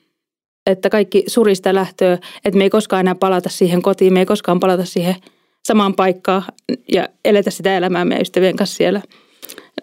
[0.66, 2.14] että kaikki surista lähtöä,
[2.46, 5.16] että me ei koskaan enää palata siihen kotiin, me ei koskaan palata siihen
[5.68, 6.44] samaan paikkaan
[6.94, 9.02] ja eletä sitä elämää meidän ystävien kanssa siellä.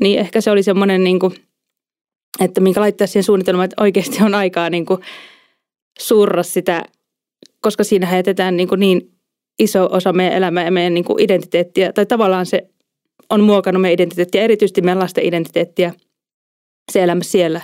[0.01, 1.35] Niin ehkä se oli semmoinen, niin kuin,
[2.41, 5.01] että minkä laittaa siihen suunnitelmaan, että oikeasti on aikaa niin kuin
[5.99, 6.83] surra sitä
[7.65, 9.11] koska siinä jätetään niin, kuin niin
[9.59, 12.69] iso osa meidän elämää ja meidän niin kuin identiteettiä, tai tavallaan se
[13.31, 15.93] on muokannut meidän identiteettiä, erityisesti meidän lasten identiteettiä,
[16.93, 17.61] se elämä siellä,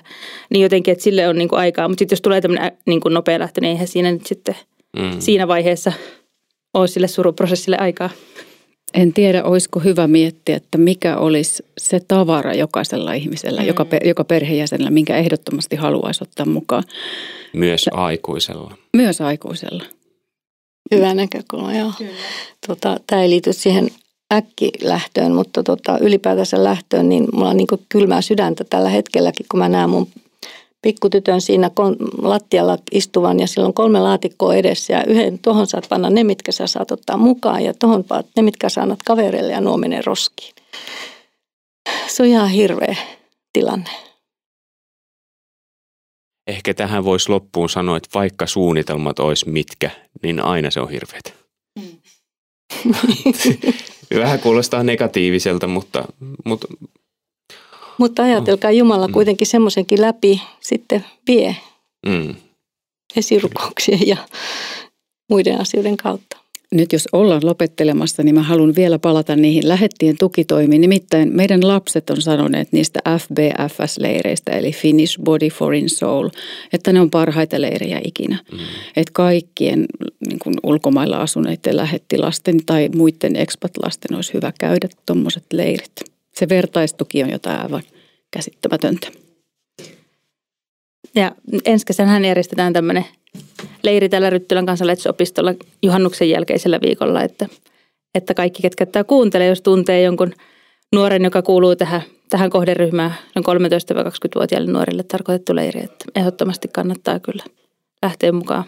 [0.51, 1.89] niin jotenkin, että sille on niin kuin aikaa.
[1.89, 4.57] Mutta sitten jos tulee tämmöinen niin kuin nopea lähtö, niin eihän siinä nyt sitten
[4.99, 5.17] mm.
[5.19, 5.93] siinä vaiheessa
[6.75, 8.11] ole sille suruprosessille aikaa.
[8.95, 13.67] En tiedä, olisiko hyvä miettiä, että mikä olisi se tavara jokaisella ihmisellä, mm.
[13.67, 16.85] joka, joka perheenjäsenellä, minkä ehdottomasti haluaisi ottaa mukaan.
[17.53, 18.75] Myös aikuisella.
[18.97, 19.85] Myös aikuisella.
[20.95, 21.93] Hyvä näkökulma, joo.
[22.67, 23.89] Tota, tämä ei liity siihen
[24.35, 29.69] äkkilähtöön, mutta tota, ylipäätänsä lähtöön, niin mulla on niin kylmää sydäntä tällä hetkelläkin, kun mä
[29.69, 30.09] näen mun
[30.83, 31.71] pikkutytön siinä
[32.23, 36.67] lattialla istuvan ja silloin kolme laatikkoa edessä ja yhden tuohon saat panna ne, mitkä sä
[36.67, 40.55] saat ottaa mukaan ja tuohon paat ne, mitkä sä annat kavereille ja nuo menee roskiin.
[42.07, 42.97] Se on ihan hirveä
[43.53, 43.91] tilanne.
[46.47, 49.91] Ehkä tähän voisi loppuun sanoa, että vaikka suunnitelmat olisi mitkä,
[50.23, 51.35] niin aina se on hirveät.
[51.79, 52.01] Mm.
[54.23, 56.05] Vähän kuulostaa negatiiviselta, mutta,
[56.45, 56.69] mutta
[58.01, 59.13] mutta ajatelkaa, Jumala mm.
[59.13, 61.57] kuitenkin semmoisenkin läpi sitten vie
[62.07, 62.35] mm.
[63.17, 64.17] esirukouksien ja
[65.31, 66.37] muiden asioiden kautta.
[66.75, 70.81] Nyt jos ollaan lopettelemassa, niin mä haluan vielä palata niihin lähettien tukitoimiin.
[70.81, 76.29] Nimittäin meidän lapset on sanoneet niistä FBFS-leireistä, eli Finnish Body Foreign Soul,
[76.73, 78.39] että ne on parhaita leirejä ikinä.
[78.53, 78.59] Mm.
[78.97, 79.87] Että kaikkien
[80.29, 85.93] niin kuin ulkomailla asuneiden lähettilasten tai muiden expat-lasten olisi hyvä käydä tuommoiset leirit.
[86.35, 87.83] Se vertaistuki on jotain aivan
[88.31, 89.09] käsittämätöntä.
[91.15, 91.33] Ja
[91.65, 93.05] ensi kesänä järjestetään tämmöinen
[93.83, 97.47] leiri tällä Ryttylän kansalaisopistolla juhannuksen jälkeisellä viikolla, että,
[98.15, 100.33] että kaikki, ketkä tämä kuuntelee, jos tuntee jonkun
[100.93, 107.45] nuoren, joka kuuluu tähän, tähän kohderyhmään, noin 13-20-vuotiaille nuorille tarkoitettu leiri, että ehdottomasti kannattaa kyllä
[108.03, 108.65] lähteä mukaan.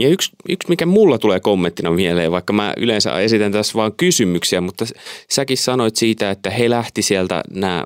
[0.00, 4.60] Ja yksi, yksi, mikä mulla tulee kommenttina mieleen, vaikka mä yleensä esitän tässä vaan kysymyksiä,
[4.60, 4.84] mutta
[5.30, 7.84] säkin sanoit siitä, että he lähti sieltä, nämä,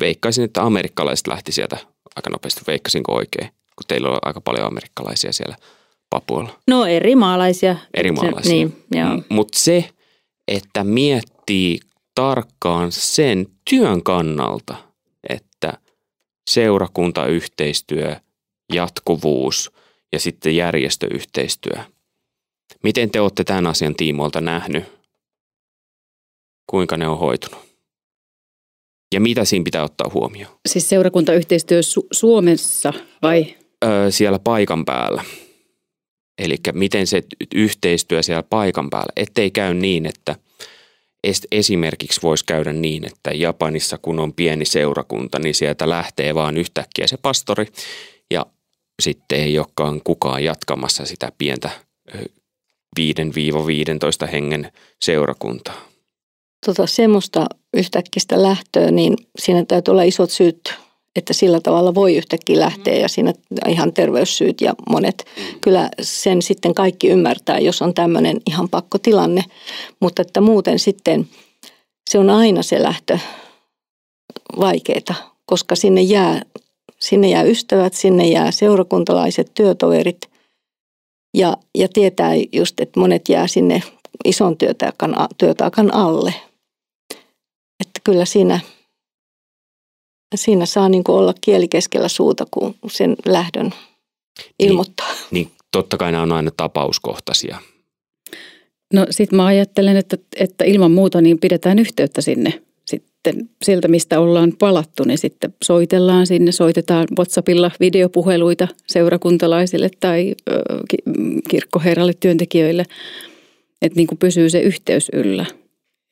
[0.00, 1.76] veikkaisin, että amerikkalaiset lähti sieltä
[2.16, 5.56] aika nopeasti, veikkasinko oikein, kun teillä on aika paljon amerikkalaisia siellä
[6.10, 6.58] Papualla.
[6.68, 7.76] No eri maalaisia.
[7.94, 8.52] Eri maalaisia.
[8.52, 9.22] Niin, joo.
[9.28, 9.84] Mutta se,
[10.48, 11.80] että miettii
[12.14, 14.74] tarkkaan sen työn kannalta,
[15.28, 15.72] että
[16.50, 18.16] seurakuntayhteistyö,
[18.72, 19.70] jatkuvuus–
[20.12, 21.82] ja sitten järjestöyhteistyö.
[22.82, 24.84] Miten te olette tämän asian tiimoilta nähnyt?
[26.70, 27.66] Kuinka ne on hoitunut?
[29.14, 30.58] Ja mitä siinä pitää ottaa huomioon?
[30.68, 32.92] Siis seurakuntayhteistyö Su- Suomessa
[33.22, 33.56] vai?
[33.84, 35.24] Öö, siellä paikan päällä.
[36.38, 37.22] Eli miten se
[37.54, 40.36] yhteistyö siellä paikan päällä, ettei käy niin, että
[41.52, 47.06] esimerkiksi voisi käydä niin, että Japanissa kun on pieni seurakunta, niin sieltä lähtee vaan yhtäkkiä
[47.06, 47.66] se pastori
[49.02, 51.70] sitten ei olekaan kukaan jatkamassa sitä pientä
[53.00, 54.72] 5-15 hengen
[55.04, 55.80] seurakuntaa.
[56.66, 60.74] Tota, semmoista yhtäkkistä lähtöä, niin siinä täytyy olla isot syyt,
[61.16, 63.32] että sillä tavalla voi yhtäkkiä lähteä ja siinä
[63.68, 65.24] ihan terveyssyyt ja monet.
[65.60, 69.44] Kyllä sen sitten kaikki ymmärtää, jos on tämmöinen ihan pakkotilanne,
[70.00, 71.28] mutta että muuten sitten
[72.10, 73.18] se on aina se lähtö
[74.60, 75.14] vaikeeta,
[75.46, 76.42] koska sinne jää
[77.00, 80.20] Sinne jää ystävät, sinne jää seurakuntalaiset, työtoverit
[81.36, 83.82] ja, ja tietää just, että monet jää sinne
[84.24, 86.34] ison työtaakan, työtaakan alle.
[87.80, 88.60] Että kyllä siinä,
[90.34, 93.70] siinä saa niin olla kieli keskellä suuta, kun sen lähdön
[94.58, 95.12] ilmoittaa.
[95.12, 97.58] Niin, niin totta kai nämä on aina tapauskohtaisia.
[98.92, 102.62] No sit mä ajattelen, että, että ilman muuta niin pidetään yhteyttä sinne
[103.30, 110.34] sitten sieltä, mistä ollaan palattu, niin sitten soitellaan sinne, soitetaan WhatsAppilla videopuheluita seurakuntalaisille tai
[111.50, 112.84] kirkkoherralle työntekijöille,
[113.82, 115.46] että niin kuin pysyy se yhteys yllä,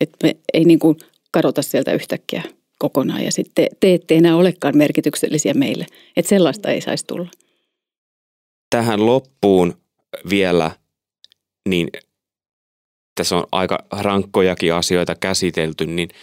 [0.00, 0.96] että me ei niin kuin
[1.30, 2.42] kadota sieltä yhtäkkiä
[2.78, 5.86] kokonaan ja sitten te ette enää olekaan merkityksellisiä meille,
[6.16, 7.28] että sellaista ei saisi tulla.
[8.70, 9.74] Tähän loppuun
[10.30, 10.70] vielä,
[11.68, 11.88] niin
[13.14, 16.08] tässä on aika rankkojakin asioita käsitelty, niin–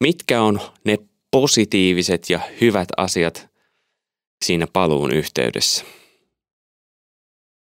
[0.00, 0.98] Mitkä on ne
[1.30, 3.48] positiiviset ja hyvät asiat
[4.44, 5.84] siinä paluun yhteydessä?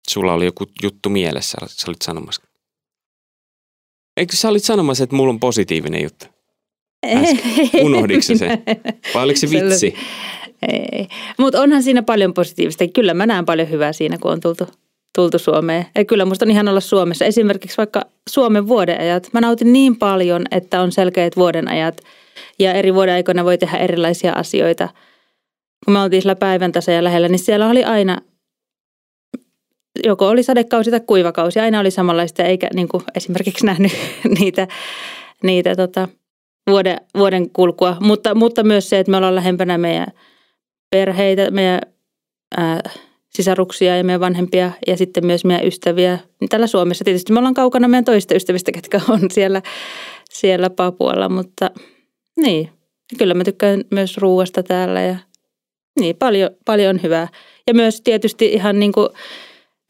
[0.10, 2.42] Sulla oli joku juttu mielessä, sä olit sanomassa.
[4.18, 6.26] Eikö sä olit sanomassa, että mulla on positiivinen juttu?
[7.06, 7.42] Äsken.
[7.86, 8.50] Unohdiko se?
[9.14, 9.96] Vai oliko se vitsi?
[11.38, 12.88] Mutta onhan siinä paljon positiivista.
[12.88, 14.68] Kyllä mä näen paljon hyvää siinä, kun on tultu,
[15.16, 15.86] tultu Suomeen.
[15.96, 17.26] Ja kyllä musta on ihan olla Suomessa.
[17.26, 19.30] Esimerkiksi vaikka Suomen vuodenajat.
[19.34, 22.02] Mä nautin niin paljon, että on selkeät vuodenajat–
[22.60, 24.90] ja eri vuoden aikoina voi tehdä erilaisia asioita.
[25.86, 28.18] Kun me oltiin sillä päivän ja lähellä, niin siellä oli aina,
[30.06, 33.92] joko oli sadekausi tai kuivakausi, aina oli samanlaista, eikä niin kuin esimerkiksi nähnyt
[34.40, 34.68] niitä,
[35.44, 36.08] niitä tota,
[36.70, 37.98] vuoden, vuoden kulkua.
[38.00, 40.08] Mutta, mutta myös se, että me ollaan lähempänä meidän
[40.92, 41.82] perheitä, meidän
[42.58, 42.80] ää,
[43.36, 46.20] sisaruksia ja meidän vanhempia ja sitten myös meidän ystäviä.
[46.50, 49.62] Tällä Suomessa tietysti me ollaan kaukana meidän toista ystävistä, ketkä on siellä,
[50.30, 51.72] siellä Papualla, mutta
[52.38, 52.70] niin,
[53.18, 55.16] kyllä mä tykkään myös ruuasta täällä ja
[56.00, 57.28] niin, paljon, paljon hyvää.
[57.68, 59.10] Ja myös tietysti ihan niin kuin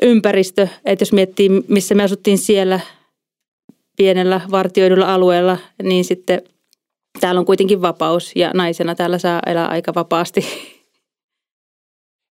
[0.02, 2.80] ympäristö, että jos miettii, missä me asuttiin siellä
[3.98, 6.42] pienellä vartioidulla alueella, niin sitten
[7.20, 10.46] täällä on kuitenkin vapaus ja naisena täällä saa elää aika vapaasti.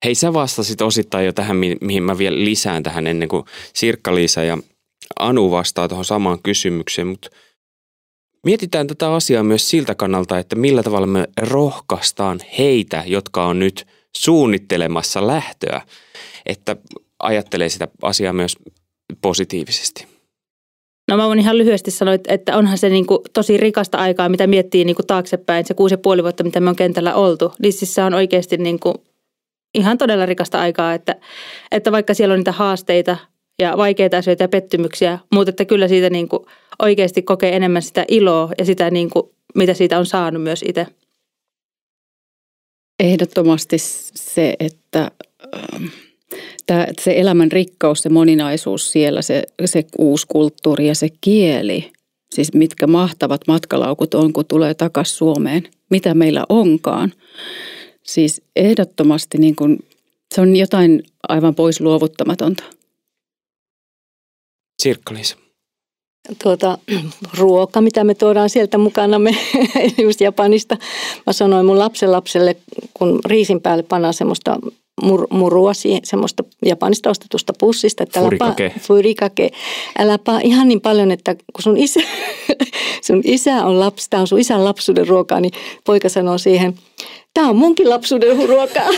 [0.06, 3.44] Hei, sä vastasit osittain jo tähän, mihin mä vielä lisään tähän ennen kuin
[3.74, 4.58] Sirkka-Liisa ja
[5.20, 7.30] Anu vastaa tuohon samaan kysymykseen, mutta
[8.46, 13.88] mietitään tätä asiaa myös siltä kannalta, että millä tavalla me rohkaistaan heitä, jotka on nyt
[14.18, 15.82] suunnittelemassa lähtöä,
[16.46, 16.76] että
[17.20, 18.58] ajattelee sitä asiaa myös
[19.22, 20.08] positiivisesti.
[21.12, 24.48] No mä voin ihan lyhyesti sanoa, että onhan se niin kuin tosi rikasta aikaa, mitä
[24.48, 27.54] miettii niin kuin taaksepäin, se kuusi ja puoli vuotta, mitä me on kentällä oltu.
[27.62, 28.96] Niin siis se on oikeasti niin kuin
[29.74, 31.16] ihan todella rikasta aikaa, että,
[31.72, 33.18] että vaikka siellä on niitä haasteita
[33.60, 36.46] ja vaikeita asioita ja pettymyksiä, mutta että kyllä siitä niin kuin
[36.80, 40.88] oikeasti kokee enemmän sitä iloa ja sitä, niin kuin, mitä siitä on saanut myös itse.
[43.00, 45.12] Ehdottomasti se, että
[45.56, 45.86] ähm,
[46.66, 51.92] tämä, se elämän rikkaus, se moninaisuus siellä, se, se uusi kulttuuri ja se kieli,
[52.36, 57.14] siis mitkä mahtavat matkalaukut on, kun tulee takaisin Suomeen, mitä meillä onkaan.
[58.10, 59.80] Siis ehdottomasti niin kuin,
[60.36, 62.64] se on jotain aivan pois luovuttamatonta.
[64.82, 65.38] Sirkka-Liisa.
[66.44, 66.78] Tuota,
[67.38, 69.32] ruoka, mitä me tuodaan sieltä mukana, me
[70.04, 70.78] just Japanista.
[71.26, 72.56] Mä sanoin mun lapselle,
[72.94, 74.60] kun riisin päälle pannaan semmoista
[75.04, 75.72] mur, murua,
[76.04, 78.04] semmoista Japanista ostetusta pussista.
[78.04, 78.64] Että furikake.
[78.64, 79.52] Älä furikake.
[80.00, 82.00] Äläpä ihan niin paljon, että kun sun isä,
[83.08, 85.54] sun isä on lapsi, tämä on sun isän lapsuuden ruokaa, niin
[85.86, 86.74] poika sanoo siihen,
[87.34, 88.90] tämä on munkin lapsuuden ruokaa.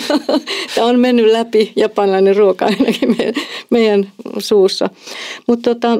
[0.74, 3.34] tämä on mennyt läpi japanilainen ruoka ainakin meidän,
[3.70, 4.90] meidän suussa.
[5.48, 5.98] Mutta tota,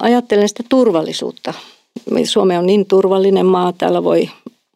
[0.00, 1.54] ajattelen sitä turvallisuutta.
[2.24, 4.30] Suomi on niin turvallinen maa, täällä voi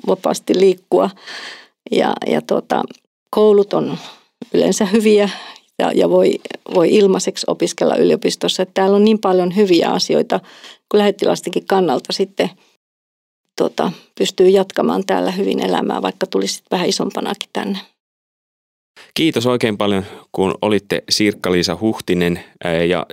[0.07, 1.11] vapaasti liikkua
[1.91, 2.83] ja, ja tota,
[3.31, 3.99] koulut on
[4.55, 5.31] yleensä hyviä
[5.79, 6.39] ja, ja voi,
[6.75, 8.63] voi ilmaiseksi opiskella yliopistossa.
[8.63, 10.41] Että täällä on niin paljon hyviä asioita,
[10.89, 12.51] kun lähettilastikin kannalta sitten
[13.57, 17.79] tota, pystyy jatkamaan täällä hyvin elämää, vaikka tulisi vähän isompanakin tänne.
[19.15, 22.45] Kiitos oikein paljon, kun olitte Sirkka-Liisa Huhtinen.
[22.89, 23.07] Ja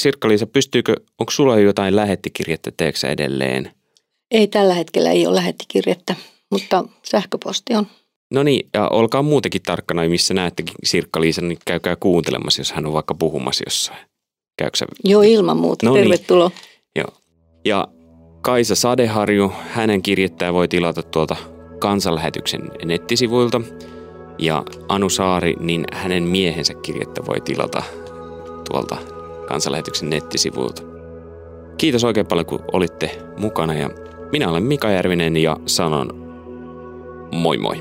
[0.00, 3.72] Sirkka-Liisa, pystyykö, onko sulla jotain lähettikirjettä teeksä edelleen?
[4.30, 6.14] Ei tällä hetkellä ei ole lähettikirjettä,
[6.50, 7.86] mutta sähköposti on.
[8.32, 12.92] No niin, ja olkaa muutenkin tarkkana, missä näette Sirkka-Liisa, niin käykää kuuntelemassa, jos hän on
[12.92, 13.98] vaikka puhumassa jossain.
[14.58, 15.86] Käykö Joo, ilman muuta.
[15.86, 16.02] No niin.
[16.02, 16.48] Tervetuloa.
[16.48, 16.58] Niin.
[16.96, 17.14] Joo.
[17.64, 17.88] Ja
[18.42, 21.36] Kaisa Sadeharju, hänen kirjettää voi tilata tuolta
[21.78, 23.60] kansanlähetyksen nettisivuilta.
[24.38, 27.82] Ja Anu Saari, niin hänen miehensä kirjettä voi tilata
[28.70, 28.96] tuolta
[29.48, 30.82] kansanlähetyksen nettisivuilta.
[31.78, 33.90] Kiitos oikein paljon, kun olitte mukana ja
[34.32, 36.21] minä olen Mika Järvinen ja sanon
[37.32, 37.76] Moi moi.